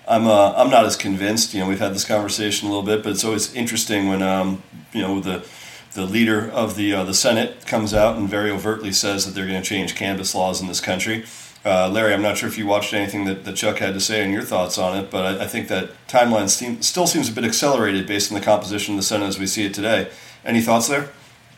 [0.08, 1.54] I'm uh, I'm not as convinced.
[1.54, 4.62] You know, we've had this conversation a little bit, but it's always interesting when um,
[4.92, 5.46] you know the
[5.94, 9.48] the leader of the uh, the Senate comes out and very overtly says that they're
[9.48, 11.26] going to change cannabis laws in this country.
[11.66, 14.22] Uh, Larry, I'm not sure if you watched anything that, that Chuck had to say
[14.22, 17.32] and your thoughts on it, but I, I think that timeline seem, still seems a
[17.32, 20.12] bit accelerated based on the composition of the Senate as we see it today.
[20.44, 21.10] Any thoughts there?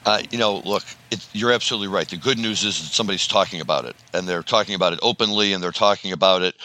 [0.05, 2.07] Uh, you know, look, it, you're absolutely right.
[2.07, 5.53] The good news is that somebody's talking about it, and they're talking about it openly,
[5.53, 6.55] and they're talking about it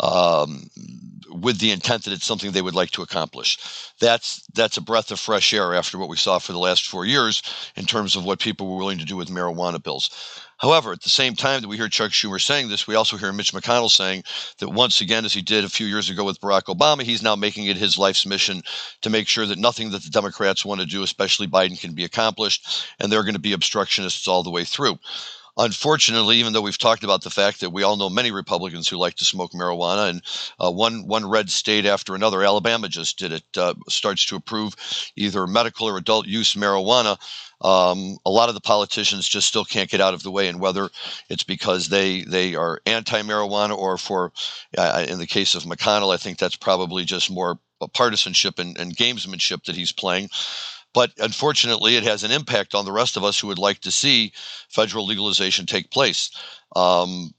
[0.00, 0.68] um,
[1.30, 3.92] with the intent that it's something they would like to accomplish.
[4.00, 7.06] That's that's a breath of fresh air after what we saw for the last four
[7.06, 7.42] years
[7.76, 10.10] in terms of what people were willing to do with marijuana bills.
[10.58, 13.32] However, at the same time that we hear Chuck Schumer saying this, we also hear
[13.32, 14.24] Mitch McConnell saying
[14.58, 17.36] that once again, as he did a few years ago with Barack Obama, he's now
[17.36, 18.62] making it his life's mission
[19.02, 22.04] to make sure that nothing that the Democrats want to do, especially Biden, can be
[22.04, 24.98] accomplished, and they're going to be obstructionists all the way through.
[25.60, 28.96] Unfortunately, even though we've talked about the fact that we all know many Republicans who
[28.96, 30.22] like to smoke marijuana, and
[30.60, 34.76] uh, one one red state after another, Alabama just did it, uh, starts to approve
[35.16, 37.18] either medical or adult use marijuana.
[37.60, 40.60] Um, a lot of the politicians just still can't get out of the way, and
[40.60, 40.90] whether
[41.28, 44.32] it's because they they are anti-marijuana or for,
[44.76, 47.58] uh, in the case of McConnell, I think that's probably just more
[47.94, 50.28] partisanship and, and gamesmanship that he's playing.
[50.94, 53.90] But unfortunately, it has an impact on the rest of us who would like to
[53.90, 54.32] see
[54.68, 56.30] federal legalization take place.
[56.74, 57.32] Um,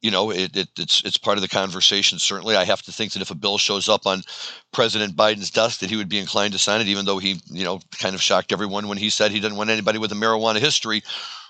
[0.00, 2.18] you know, it, it, it's it's part of the conversation.
[2.18, 4.22] Certainly, I have to think that if a bill shows up on
[4.72, 7.64] President Biden's desk, that he would be inclined to sign it, even though he, you
[7.64, 10.60] know, kind of shocked everyone when he said he didn't want anybody with a marijuana
[10.60, 11.02] history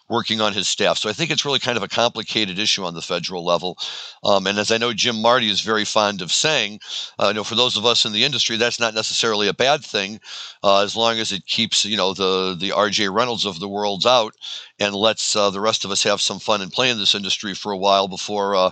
[0.08, 0.98] working on his staff.
[0.98, 3.78] So I think it's really kind of a complicated issue on the federal level.
[4.24, 6.80] Um, and as I know Jim Marty is very fond of saying,
[7.18, 9.84] uh, you know, for those of us in the industry, that's not necessarily a bad
[9.84, 10.20] thing,
[10.62, 13.08] uh, as long as it keeps, you know, the the R.J.
[13.08, 14.34] Reynolds of the world's out
[14.78, 17.54] and lets uh, the rest of us have some fun and play in this industry
[17.54, 18.70] for a while before uh,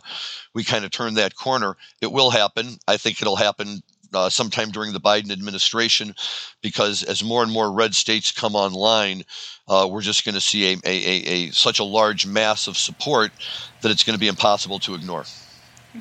[0.55, 1.77] we kind of turn that corner.
[2.01, 2.79] It will happen.
[2.89, 3.83] I think it'll happen
[4.15, 6.15] uh, sometime during the Biden administration,
[6.63, 9.23] because as more and more red states come online,
[9.69, 12.77] uh, we're just going to see a, a, a, a, such a large mass of
[12.77, 13.33] support
[13.81, 15.25] that it's going to be impossible to ignore.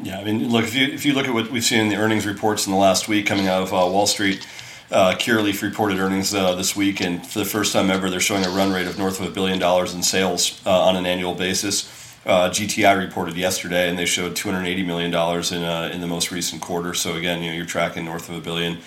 [0.03, 1.95] Yeah, I mean, look if you if you look at what we've seen in the
[1.95, 4.45] earnings reports in the last week coming out of uh, Wall Street.
[4.91, 8.45] Uh, Curaleaf reported earnings uh, this week, and for the first time ever, they're showing
[8.45, 11.33] a run rate of north of a billion dollars in sales uh, on an annual
[11.33, 12.04] basis.
[12.25, 16.31] Uh, GTI reported yesterday, and they showed 280 million dollars in uh, in the most
[16.31, 16.93] recent quarter.
[16.95, 18.79] So again, you know, you're tracking north of a billion.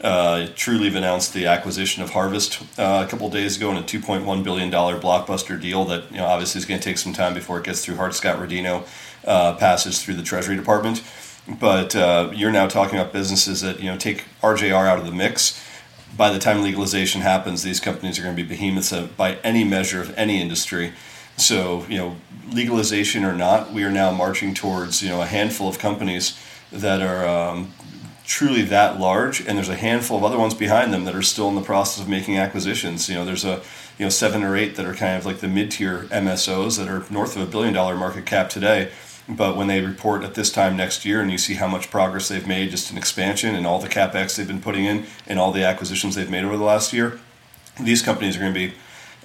[0.00, 4.44] Uh, Trulieve announced the acquisition of Harvest uh, a couple days ago in a 2.1
[4.44, 7.58] billion dollar blockbuster deal that you know obviously is going to take some time before
[7.58, 8.86] it gets through Hart-Scott-Rodino,
[9.24, 11.02] uh, passes through the Treasury Department.
[11.48, 15.12] But uh, you're now talking about businesses that you know take RJR out of the
[15.12, 15.60] mix.
[16.16, 20.00] By the time legalization happens, these companies are going to be behemoths by any measure
[20.00, 20.92] of any industry.
[21.36, 22.16] So, you know,
[22.52, 26.38] legalization or not, we are now marching towards, you know, a handful of companies
[26.70, 27.72] that are um,
[28.24, 31.48] truly that large, and there's a handful of other ones behind them that are still
[31.48, 33.08] in the process of making acquisitions.
[33.08, 33.62] You know, there's a
[33.98, 37.04] you know seven or eight that are kind of like the mid-tier MSOs that are
[37.12, 38.90] north of a billion dollar market cap today.
[39.26, 42.28] But when they report at this time next year, and you see how much progress
[42.28, 45.50] they've made just in expansion and all the capex they've been putting in and all
[45.50, 47.18] the acquisitions they've made over the last year,
[47.80, 48.74] these companies are going to be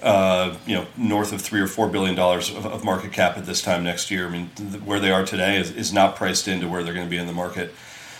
[0.02, 3.46] uh, you know, north of three or four billion dollars of, of, market cap at
[3.46, 4.26] this time next year.
[4.26, 7.06] I mean, th- where they are today is, is not priced into where they're going
[7.06, 7.74] to be in the market.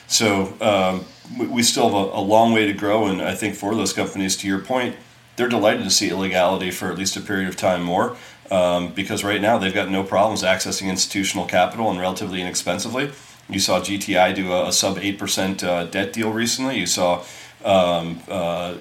[0.06, 1.04] So um,
[1.38, 3.92] we, we, still have a, a, long way to grow, and I think for those
[3.92, 4.96] companies, to your point,
[5.36, 8.16] they're delighted to see illegality for at least a period of time more.
[8.50, 13.12] Um, because right now they've got no problems accessing institutional capital and relatively inexpensively.
[13.48, 16.78] You saw GTI do a, a sub 8% uh, debt deal recently.
[16.78, 17.24] You saw
[17.64, 18.74] um, uh,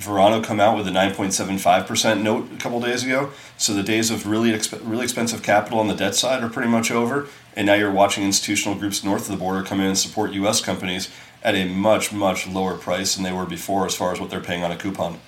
[0.00, 3.30] Verano come out with a 9.75% note a couple days ago.
[3.58, 6.70] So the days of really exp- really expensive capital on the debt side are pretty
[6.70, 7.28] much over.
[7.54, 10.62] And now you're watching institutional groups north of the border come in and support U.S.
[10.62, 11.10] companies
[11.42, 14.40] at a much, much lower price than they were before as far as what they're
[14.40, 15.18] paying on a coupon.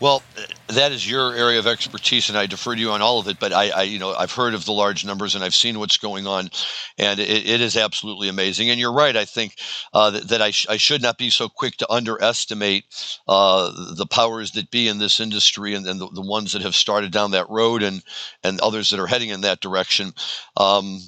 [0.00, 0.22] Well,
[0.68, 3.38] that is your area of expertise, and I defer to you on all of it.
[3.40, 5.96] But I, I you know, I've heard of the large numbers, and I've seen what's
[5.96, 6.50] going on,
[6.98, 8.70] and it, it is absolutely amazing.
[8.70, 9.16] And you're right.
[9.16, 9.56] I think
[9.92, 12.84] uh, that, that I, sh- I should not be so quick to underestimate
[13.26, 16.74] uh, the powers that be in this industry, and, and the, the, ones that have
[16.74, 18.02] started down that road, and
[18.44, 20.12] and others that are heading in that direction.
[20.56, 21.00] Um,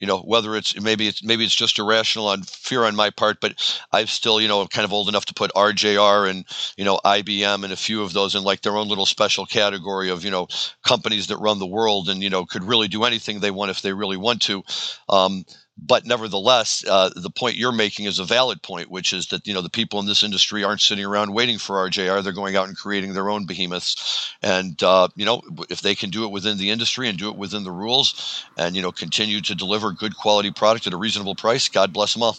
[0.00, 3.38] you know whether it's maybe it's maybe it's just irrational on fear on my part
[3.40, 3.54] but
[3.92, 6.44] i'm still you know kind of old enough to put rjr and
[6.76, 10.10] you know ibm and a few of those in like their own little special category
[10.10, 10.46] of you know
[10.84, 13.82] companies that run the world and you know could really do anything they want if
[13.82, 14.62] they really want to.
[15.08, 15.44] Um,
[15.80, 19.54] but nevertheless, uh, the point you're making is a valid point, which is that you
[19.54, 22.68] know the people in this industry aren't sitting around waiting for RJR; they're going out
[22.68, 24.34] and creating their own behemoths.
[24.42, 27.36] And uh, you know, if they can do it within the industry and do it
[27.36, 31.36] within the rules, and you know, continue to deliver good quality product at a reasonable
[31.36, 32.36] price, God bless them all.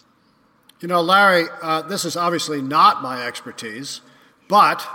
[0.81, 4.01] You know, Larry, uh, this is obviously not my expertise,
[4.47, 4.87] but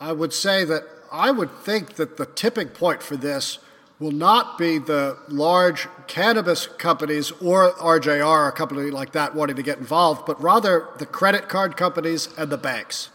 [0.00, 3.58] I would say that I would think that the tipping point for this
[3.98, 9.62] will not be the large cannabis companies or RJR, a company like that, wanting to
[9.62, 13.08] get involved, but rather the credit card companies and the banks.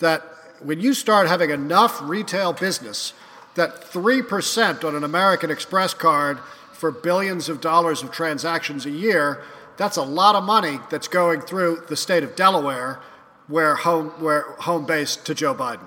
[0.00, 0.22] That
[0.60, 3.14] when you start having enough retail business,
[3.54, 6.38] that 3% on an American Express card
[6.72, 9.42] for billions of dollars of transactions a year,
[9.76, 13.00] that's a lot of money that's going through the state of Delaware,
[13.48, 15.86] where home where home base to Joe Biden,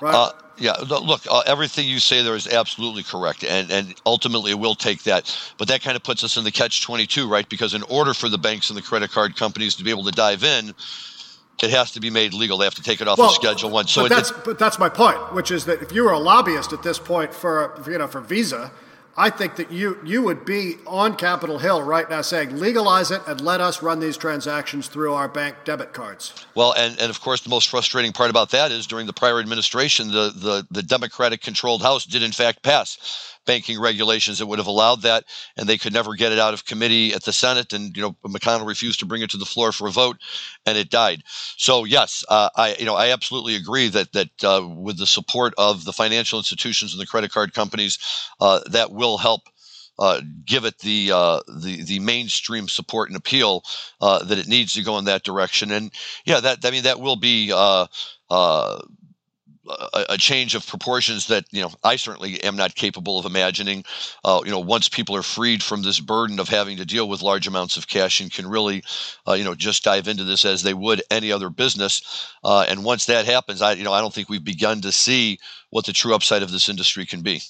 [0.00, 0.14] right?
[0.14, 4.58] Uh, yeah, look, uh, everything you say there is absolutely correct, and and ultimately it
[4.58, 5.36] will take that.
[5.58, 7.48] But that kind of puts us in the catch twenty two, right?
[7.48, 10.12] Because in order for the banks and the credit card companies to be able to
[10.12, 10.74] dive in,
[11.62, 12.58] it has to be made legal.
[12.58, 13.86] They have to take it off well, of Schedule One.
[13.86, 16.18] So but, it, that's, but that's my point, which is that if you were a
[16.18, 18.70] lobbyist at this point for you know for Visa,
[19.18, 23.22] I think that you you would be on Capitol Hill right now saying legalize it
[23.26, 26.34] and let us run these transactions through our bank debit cards.
[26.54, 29.40] Well, and, and of course the most frustrating part about that is during the prior
[29.40, 34.58] administration the the, the Democratic controlled House did in fact pass banking regulations that would
[34.58, 35.24] have allowed that,
[35.56, 37.72] and they could never get it out of committee at the Senate.
[37.72, 40.18] And you know, McConnell refused to bring it to the floor for a vote,
[40.66, 41.22] and it died.
[41.56, 45.54] So yes, uh, I you know I absolutely agree that that uh, with the support
[45.56, 47.98] of the financial institutions and the credit card companies,
[48.40, 49.42] uh, that will help.
[49.98, 53.62] Uh, give it the, uh, the the mainstream support and appeal
[54.02, 55.90] uh, that it needs to go in that direction, and
[56.26, 57.86] yeah, that I mean that will be uh,
[58.28, 58.78] uh,
[59.68, 63.84] a, a, change of proportions that you know I certainly am not capable of imagining.
[64.24, 67.22] Uh, you know, once people are freed from this burden of having to deal with
[67.22, 68.82] large amounts of cash and can really,
[69.26, 72.32] uh, you know, just dive into this as they would any other business.
[72.44, 75.38] Uh, and once that happens, I you know I don't think we've begun to see
[75.70, 77.42] what the true upside of this industry can be.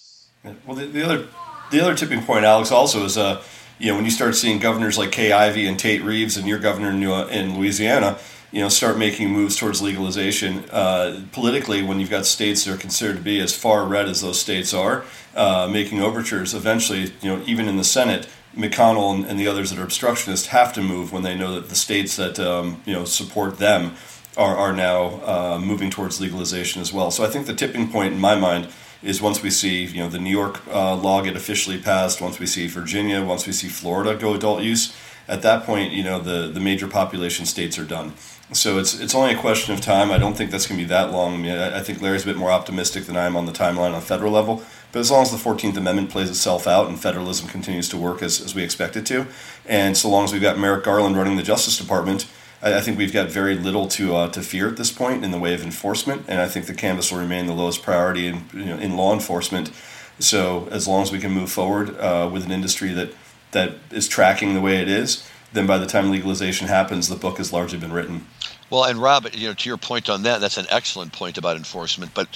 [0.66, 1.28] Well, the, the other
[1.70, 3.42] the other tipping point, Alex, also is uh,
[3.78, 6.58] you know when you start seeing governors like Kay Ivey and Tate Reeves, and your
[6.58, 8.18] governor in, in Louisiana
[8.52, 10.64] you know, start making moves towards legalization.
[10.70, 14.20] Uh, politically, when you've got states that are considered to be as far red as
[14.20, 19.26] those states are, uh, making overtures, eventually, you know, even in the Senate, McConnell and,
[19.26, 22.16] and, the others that are obstructionists have to move when they know that the states
[22.16, 23.94] that um, you know support them
[24.36, 27.10] are, are now uh, moving towards legalization as well.
[27.10, 28.68] So I think the tipping point in my mind
[29.02, 32.38] is once we see you know the New York uh, law get officially passed, once
[32.38, 34.96] we see Virginia, once we see Florida go adult use.
[35.28, 38.14] At that point, you know the the major population states are done.
[38.52, 40.12] So it's it's only a question of time.
[40.12, 41.34] I don't think that's going to be that long.
[41.34, 43.92] I, mean, I, think Larry's a bit more optimistic than I am on the timeline
[43.92, 44.62] on federal level.
[44.92, 48.22] But as long as the 14th Amendment plays itself out and federalism continues to work
[48.22, 49.26] as, as we expect it to,
[49.66, 52.26] and so long as we've got Merrick Garland running the Justice Department,
[52.62, 55.32] I, I think we've got very little to uh, to fear at this point in
[55.32, 56.24] the way of enforcement.
[56.28, 59.12] And I think the cannabis will remain the lowest priority in, you know, in law
[59.12, 59.72] enforcement.
[60.20, 63.10] So as long as we can move forward uh, with an industry that
[63.50, 67.38] that is tracking the way it is, then by the time legalization happens, the book
[67.38, 68.26] has largely been written.
[68.68, 71.56] Well, and Rob, you know, to your point on that, that's an excellent point about
[71.56, 72.12] enforcement.
[72.14, 72.28] But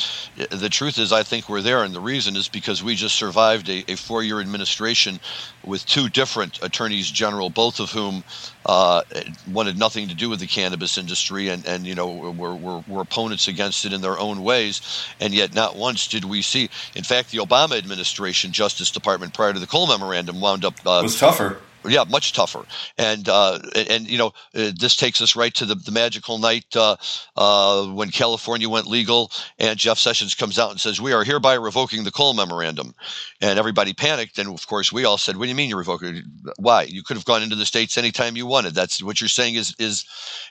[0.51, 3.69] the truth is, I think we're there, and the reason is because we just survived
[3.69, 5.19] a, a four-year administration
[5.65, 8.23] with two different attorneys general, both of whom
[8.65, 9.03] uh,
[9.51, 13.01] wanted nothing to do with the cannabis industry, and, and you know, were, were, were
[13.01, 14.81] opponents against it in their own ways.
[15.19, 16.71] And yet, not once did we see.
[16.95, 21.01] In fact, the Obama administration, Justice Department, prior to the Cole Memorandum, wound up uh,
[21.03, 21.59] was tougher
[21.89, 22.65] yeah, much tougher.
[22.99, 26.65] And uh, and you know, uh, this takes us right to the, the magical night
[26.77, 26.97] uh,
[27.37, 31.55] uh, when California went legal, and Jeff Sessions comes out and says, "We are hereby
[31.55, 32.95] revoking the Cole Memorandum,"
[33.41, 34.39] and everybody panicked.
[34.39, 36.23] And of course, we all said, "What do you mean you're revoking?
[36.59, 36.83] Why?
[36.83, 38.75] You could have gone into the states anytime you wanted.
[38.75, 40.05] That's what you're saying is is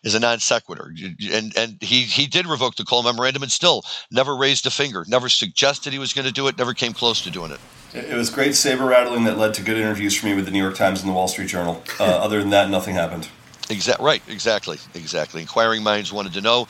[0.03, 0.93] is a non sequitur."
[1.31, 5.05] And and he he did revoke the Cole Memorandum, and still never raised a finger,
[5.07, 7.59] never suggested he was going to do it, never came close to doing it.
[7.93, 10.61] It was great saber rattling that led to good interviews for me with the New
[10.61, 11.83] York Times and the Wall Street Journal.
[11.99, 13.29] Uh, other than that, nothing happened.
[13.71, 14.21] Exactly right.
[14.27, 14.77] Exactly.
[14.95, 15.41] Exactly.
[15.41, 16.67] Inquiring minds wanted to know,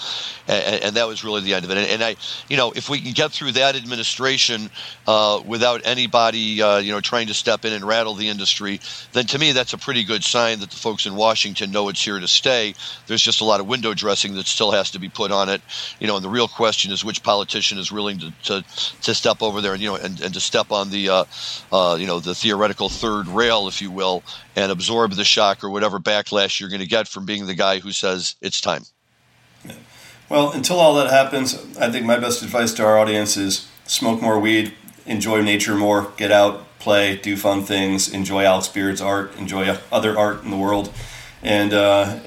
[0.49, 1.77] and, and, that was really the end of it.
[1.77, 2.17] And, and, I,
[2.49, 4.69] you know, if we can get through that administration
[5.07, 8.81] uh, without anybody, uh, you know, trying to step in and rattle the industry,
[9.13, 12.03] then to me that's a pretty good sign that the folks in Washington know it's
[12.03, 12.73] here to stay.
[13.07, 15.61] There's just a lot of window dressing that still has to be put on it,
[16.01, 16.17] you know.
[16.17, 18.63] And the real question is which politician is willing to to,
[19.03, 21.25] to step over there and you know and, and to step on the, uh,
[21.71, 24.21] uh you know, the theoretical third rail, if you will,
[24.55, 27.79] and absorb the shock or whatever backlash you're going to get from being the guy
[27.79, 28.83] who says it's time.
[30.29, 34.21] Well, until all that happens, I think my best advice to our audience is smoke
[34.21, 34.73] more weed,
[35.05, 40.17] enjoy nature more, get out, play, do fun things, enjoy Alex Beard's art, enjoy other
[40.17, 40.93] art in the world,
[41.41, 42.19] and uh,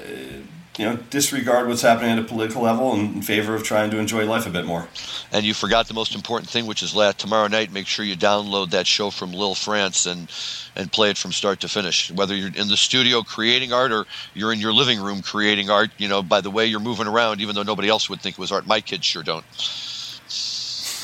[0.79, 4.25] you know, disregard what's happening at a political level in favor of trying to enjoy
[4.25, 4.89] life a bit more.
[5.31, 7.71] And you forgot the most important thing, which is last tomorrow night.
[7.73, 10.31] Make sure you download that show from Lil France and
[10.75, 12.11] and play it from start to finish.
[12.11, 15.91] Whether you're in the studio creating art or you're in your living room creating art,
[15.99, 18.41] you know, by the way you're moving around, even though nobody else would think it
[18.41, 18.67] was art.
[18.67, 19.45] My kids sure don't.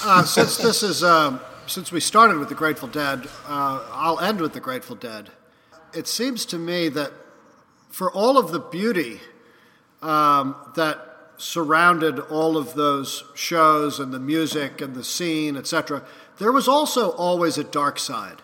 [0.04, 4.40] Uh, since this is um, since we started with the Grateful Dead, uh, I'll end
[4.40, 5.28] with the Grateful Dead.
[5.92, 7.12] It seems to me that
[7.90, 9.20] for all of the beauty
[10.02, 16.02] um, that surrounded all of those shows and the music and the scene, etc.,
[16.38, 18.42] there was also always a dark side,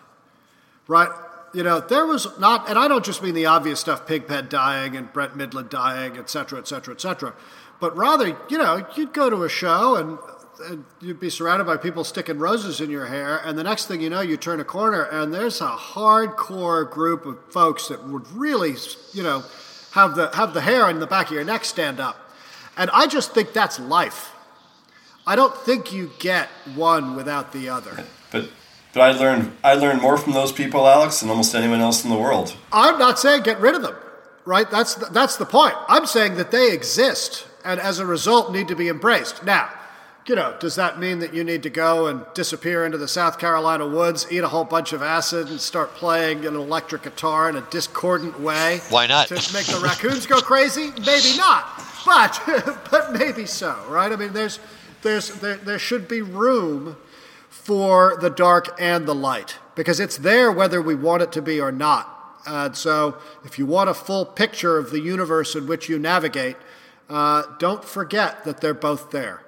[0.87, 1.09] right?
[1.53, 4.95] You know, there was not, and I don't just mean the obvious stuff, Pigpen dying
[4.95, 7.33] and Brent Mydland dying, etc., etc., etc.,
[7.79, 10.17] but rather, you know, you'd go to a show and,
[10.69, 14.01] and you'd be surrounded by people sticking roses in your hair, and the next thing
[14.01, 18.27] you know, you turn a corner and there's a hardcore group of folks that would
[18.31, 18.75] really,
[19.13, 19.43] you know,
[19.95, 22.17] have the, have the hair in the back of your neck stand up.
[22.77, 24.33] And I just think that's life.
[25.25, 28.03] I don't think you get one without the other.
[28.31, 28.49] But
[28.93, 32.09] but I learned I learned more from those people, Alex, than almost anyone else in
[32.09, 32.55] the world.
[32.71, 33.95] I'm not saying get rid of them,
[34.45, 34.69] right?
[34.69, 35.75] That's the, that's the point.
[35.87, 39.43] I'm saying that they exist and as a result need to be embraced.
[39.43, 39.69] Now,
[40.27, 43.37] you know, does that mean that you need to go and disappear into the South
[43.37, 47.55] Carolina woods, eat a whole bunch of acid, and start playing an electric guitar in
[47.55, 48.79] a discordant way?
[48.89, 49.27] Why not?
[49.27, 50.91] To make the raccoons go crazy?
[51.05, 51.67] Maybe not,
[52.05, 52.41] but
[52.91, 54.11] but maybe so, right?
[54.11, 54.59] I mean, there's
[55.03, 56.97] there's there, there should be room
[57.49, 61.61] for the dark and the light because it's there whether we want it to be
[61.61, 62.11] or not.
[62.47, 66.57] And so, if you want a full picture of the universe in which you navigate,
[67.09, 69.44] uh, don't forget that they're both there.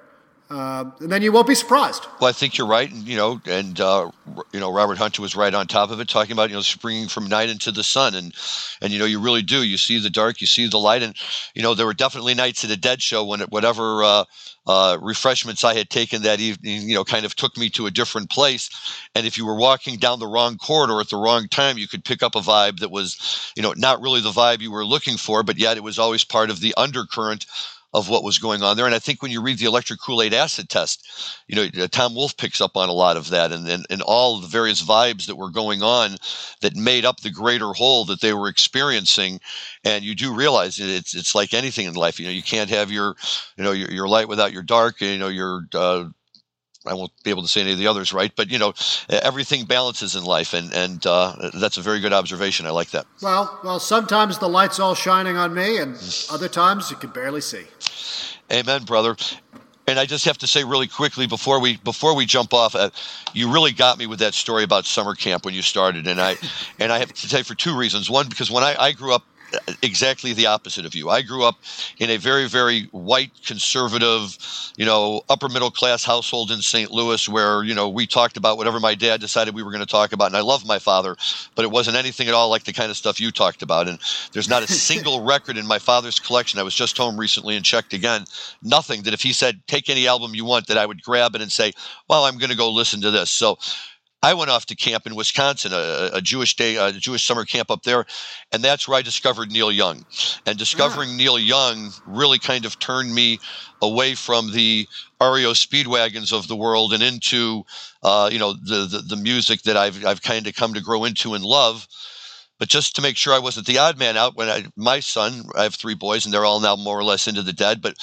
[0.50, 2.06] Uh, and then you won't be surprised.
[2.20, 4.10] Well, I think you're right, and you know, and uh,
[4.52, 7.08] you know, Robert Hunter was right on top of it, talking about you know springing
[7.08, 8.34] from night into the sun, and
[8.80, 9.62] and you know, you really do.
[9.62, 11.14] You see the dark, you see the light, and
[11.54, 14.24] you know, there were definitely nights at a Dead show when it, whatever uh,
[14.68, 17.90] uh, refreshments I had taken that evening, you know, kind of took me to a
[17.90, 18.70] different place.
[19.14, 22.04] And if you were walking down the wrong corridor at the wrong time, you could
[22.04, 25.16] pick up a vibe that was, you know, not really the vibe you were looking
[25.16, 27.46] for, but yet it was always part of the undercurrent
[27.94, 28.86] of what was going on there.
[28.86, 31.08] And I think when you read the electric Kool Aid acid test,
[31.46, 34.38] you know, Tom Wolfe picks up on a lot of that and, and, and all
[34.38, 36.16] the various vibes that were going on
[36.60, 39.40] that made up the greater whole that they were experiencing.
[39.84, 42.20] And you do realize it's, it's like anything in life.
[42.20, 43.16] You know, you can't have your,
[43.56, 46.04] you know, your, your light without your dark, and you know, your, uh,
[46.88, 48.32] I won't be able to say any of the others, right?
[48.34, 48.74] But you know,
[49.08, 52.66] everything balances in life, and and uh, that's a very good observation.
[52.66, 53.06] I like that.
[53.22, 55.96] Well, well, sometimes the light's all shining on me, and
[56.30, 57.64] other times you can barely see.
[58.50, 59.16] Amen, brother.
[59.86, 62.90] And I just have to say really quickly before we before we jump off, uh,
[63.32, 66.36] you really got me with that story about summer camp when you started, and I
[66.78, 68.10] and I have to say for two reasons.
[68.10, 69.24] One, because when I, I grew up
[69.82, 71.08] exactly the opposite of you.
[71.08, 71.56] I grew up
[71.98, 74.36] in a very, very white, conservative,
[74.76, 76.90] you know, upper middle class household in St.
[76.90, 79.86] Louis where, you know, we talked about whatever my dad decided we were going to
[79.86, 80.26] talk about.
[80.26, 81.16] And I love my father,
[81.54, 83.88] but it wasn't anything at all like the kind of stuff you talked about.
[83.88, 83.98] And
[84.32, 86.60] there's not a single record in my father's collection.
[86.60, 88.24] I was just home recently and checked again.
[88.62, 91.42] Nothing that if he said, take any album you want, that I would grab it
[91.42, 91.72] and say,
[92.08, 93.30] well, I'm going to go listen to this.
[93.30, 93.58] So,
[94.22, 97.70] I went off to camp in Wisconsin, a, a, Jewish day, a Jewish summer camp
[97.70, 98.04] up there,
[98.50, 100.04] and that's where I discovered Neil Young.
[100.44, 101.16] And discovering yeah.
[101.16, 103.38] Neil Young really kind of turned me
[103.80, 104.88] away from the
[105.20, 107.64] REO Speedwagons of the world and into,
[108.02, 111.04] uh, you know, the, the, the music that I've I've kind of come to grow
[111.04, 111.86] into and love.
[112.58, 115.44] But just to make sure I wasn't the odd man out, when I my son,
[115.56, 117.96] I have three boys, and they're all now more or less into the dead, but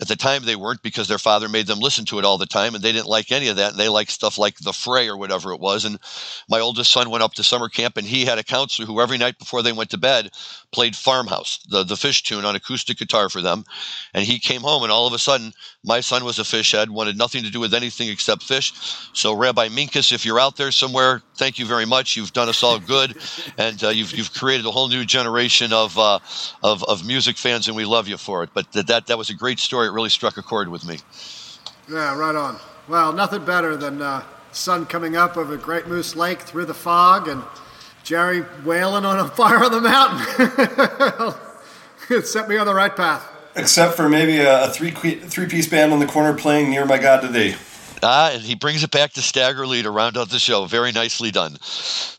[0.00, 2.46] at the time, they weren't because their father made them listen to it all the
[2.46, 3.72] time, and they didn't like any of that.
[3.72, 5.84] And they liked stuff like The Fray or whatever it was.
[5.84, 5.98] And
[6.48, 9.18] my oldest son went up to summer camp, and he had a counselor who every
[9.18, 10.30] night before they went to bed
[10.72, 13.64] played Farmhouse, the, the Phish tune on acoustic guitar for them.
[14.14, 15.52] And he came home, and all of a sudden,
[15.84, 18.72] my son was a Phish head, wanted nothing to do with anything except Phish.
[19.16, 22.16] So, Rabbi Minkus, if you're out there somewhere, thank you very much.
[22.16, 23.16] You've done us all good,
[23.58, 26.20] and uh, you've, you've created a whole new generation of, uh,
[26.62, 28.50] of, of music fans, and we love you for it.
[28.54, 30.98] But that, that, that was a great story it really struck a chord with me.
[31.90, 32.58] Yeah, right on.
[32.88, 37.28] Well, nothing better than uh, sun coming up over Great Moose Lake through the fog
[37.28, 37.42] and
[38.04, 41.34] Jerry wailing on a fire on the mountain.
[42.16, 43.26] it set me on the right path.
[43.56, 47.20] Except for maybe a, three three piece band on the corner playing "Near My God
[47.22, 47.56] to Thee."
[48.02, 50.64] Ah, and he brings it back to Stagger Lee to round out the show.
[50.64, 51.58] Very nicely done.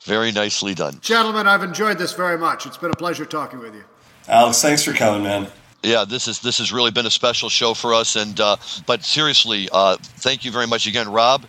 [0.04, 1.00] Very nicely done.
[1.02, 2.66] Gentlemen, I've enjoyed this very much.
[2.68, 3.84] It's been a pleasure talking with you.
[4.28, 5.48] Alex, thanks for coming, man
[5.84, 8.16] yeah, this is this has really been a special show for us.
[8.16, 11.46] And uh, but seriously, uh, thank you very much again, Rob.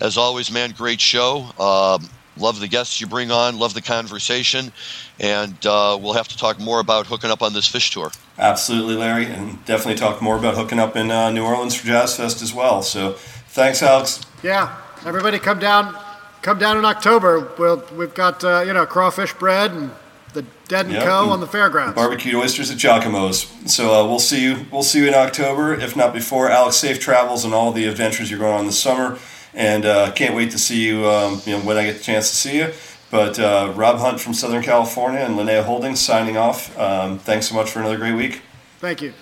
[0.00, 1.50] As always, man, great show.
[1.58, 3.58] Um, love the guests you bring on.
[3.58, 4.72] Love the conversation,
[5.20, 8.10] and uh, we'll have to talk more about hooking up on this Phish tour.
[8.38, 12.16] Absolutely, Larry, and definitely talk more about hooking up in uh, New Orleans for Jazz
[12.16, 12.82] Fest as well.
[12.82, 13.12] So,
[13.48, 14.20] thanks, Alex.
[14.42, 15.96] Yeah, everybody, come down.
[16.42, 17.52] Come down in October.
[17.58, 19.90] We'll, we've got uh, you know crawfish bread and
[20.34, 21.28] the Dead and yep, Co.
[21.30, 21.94] on the fairgrounds.
[21.94, 23.52] Barbecued oysters at Giacomo's.
[23.66, 24.66] So uh, we'll see you.
[24.72, 26.50] We'll see you in October, if not before.
[26.50, 29.18] Alex, safe travels and all the adventures you're going on this summer,
[29.54, 31.06] and uh, can't wait to see you.
[31.06, 32.72] Um, you know when I get the chance to see you.
[33.10, 36.76] But uh, Rob Hunt from Southern California and Linnea Holdings signing off.
[36.76, 38.42] Um, thanks so much for another great week.
[38.80, 39.12] Thank you.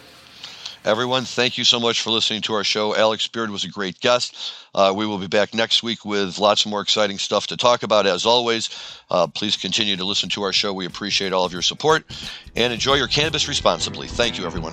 [0.84, 2.96] Everyone, thank you so much for listening to our show.
[2.96, 4.54] Alex Beard was a great guest.
[4.74, 8.04] Uh, we will be back next week with lots more exciting stuff to talk about.
[8.06, 8.70] As always,
[9.10, 10.72] uh, please continue to listen to our show.
[10.72, 12.04] We appreciate all of your support
[12.56, 14.08] and enjoy your cannabis responsibly.
[14.08, 14.72] Thank you, everyone.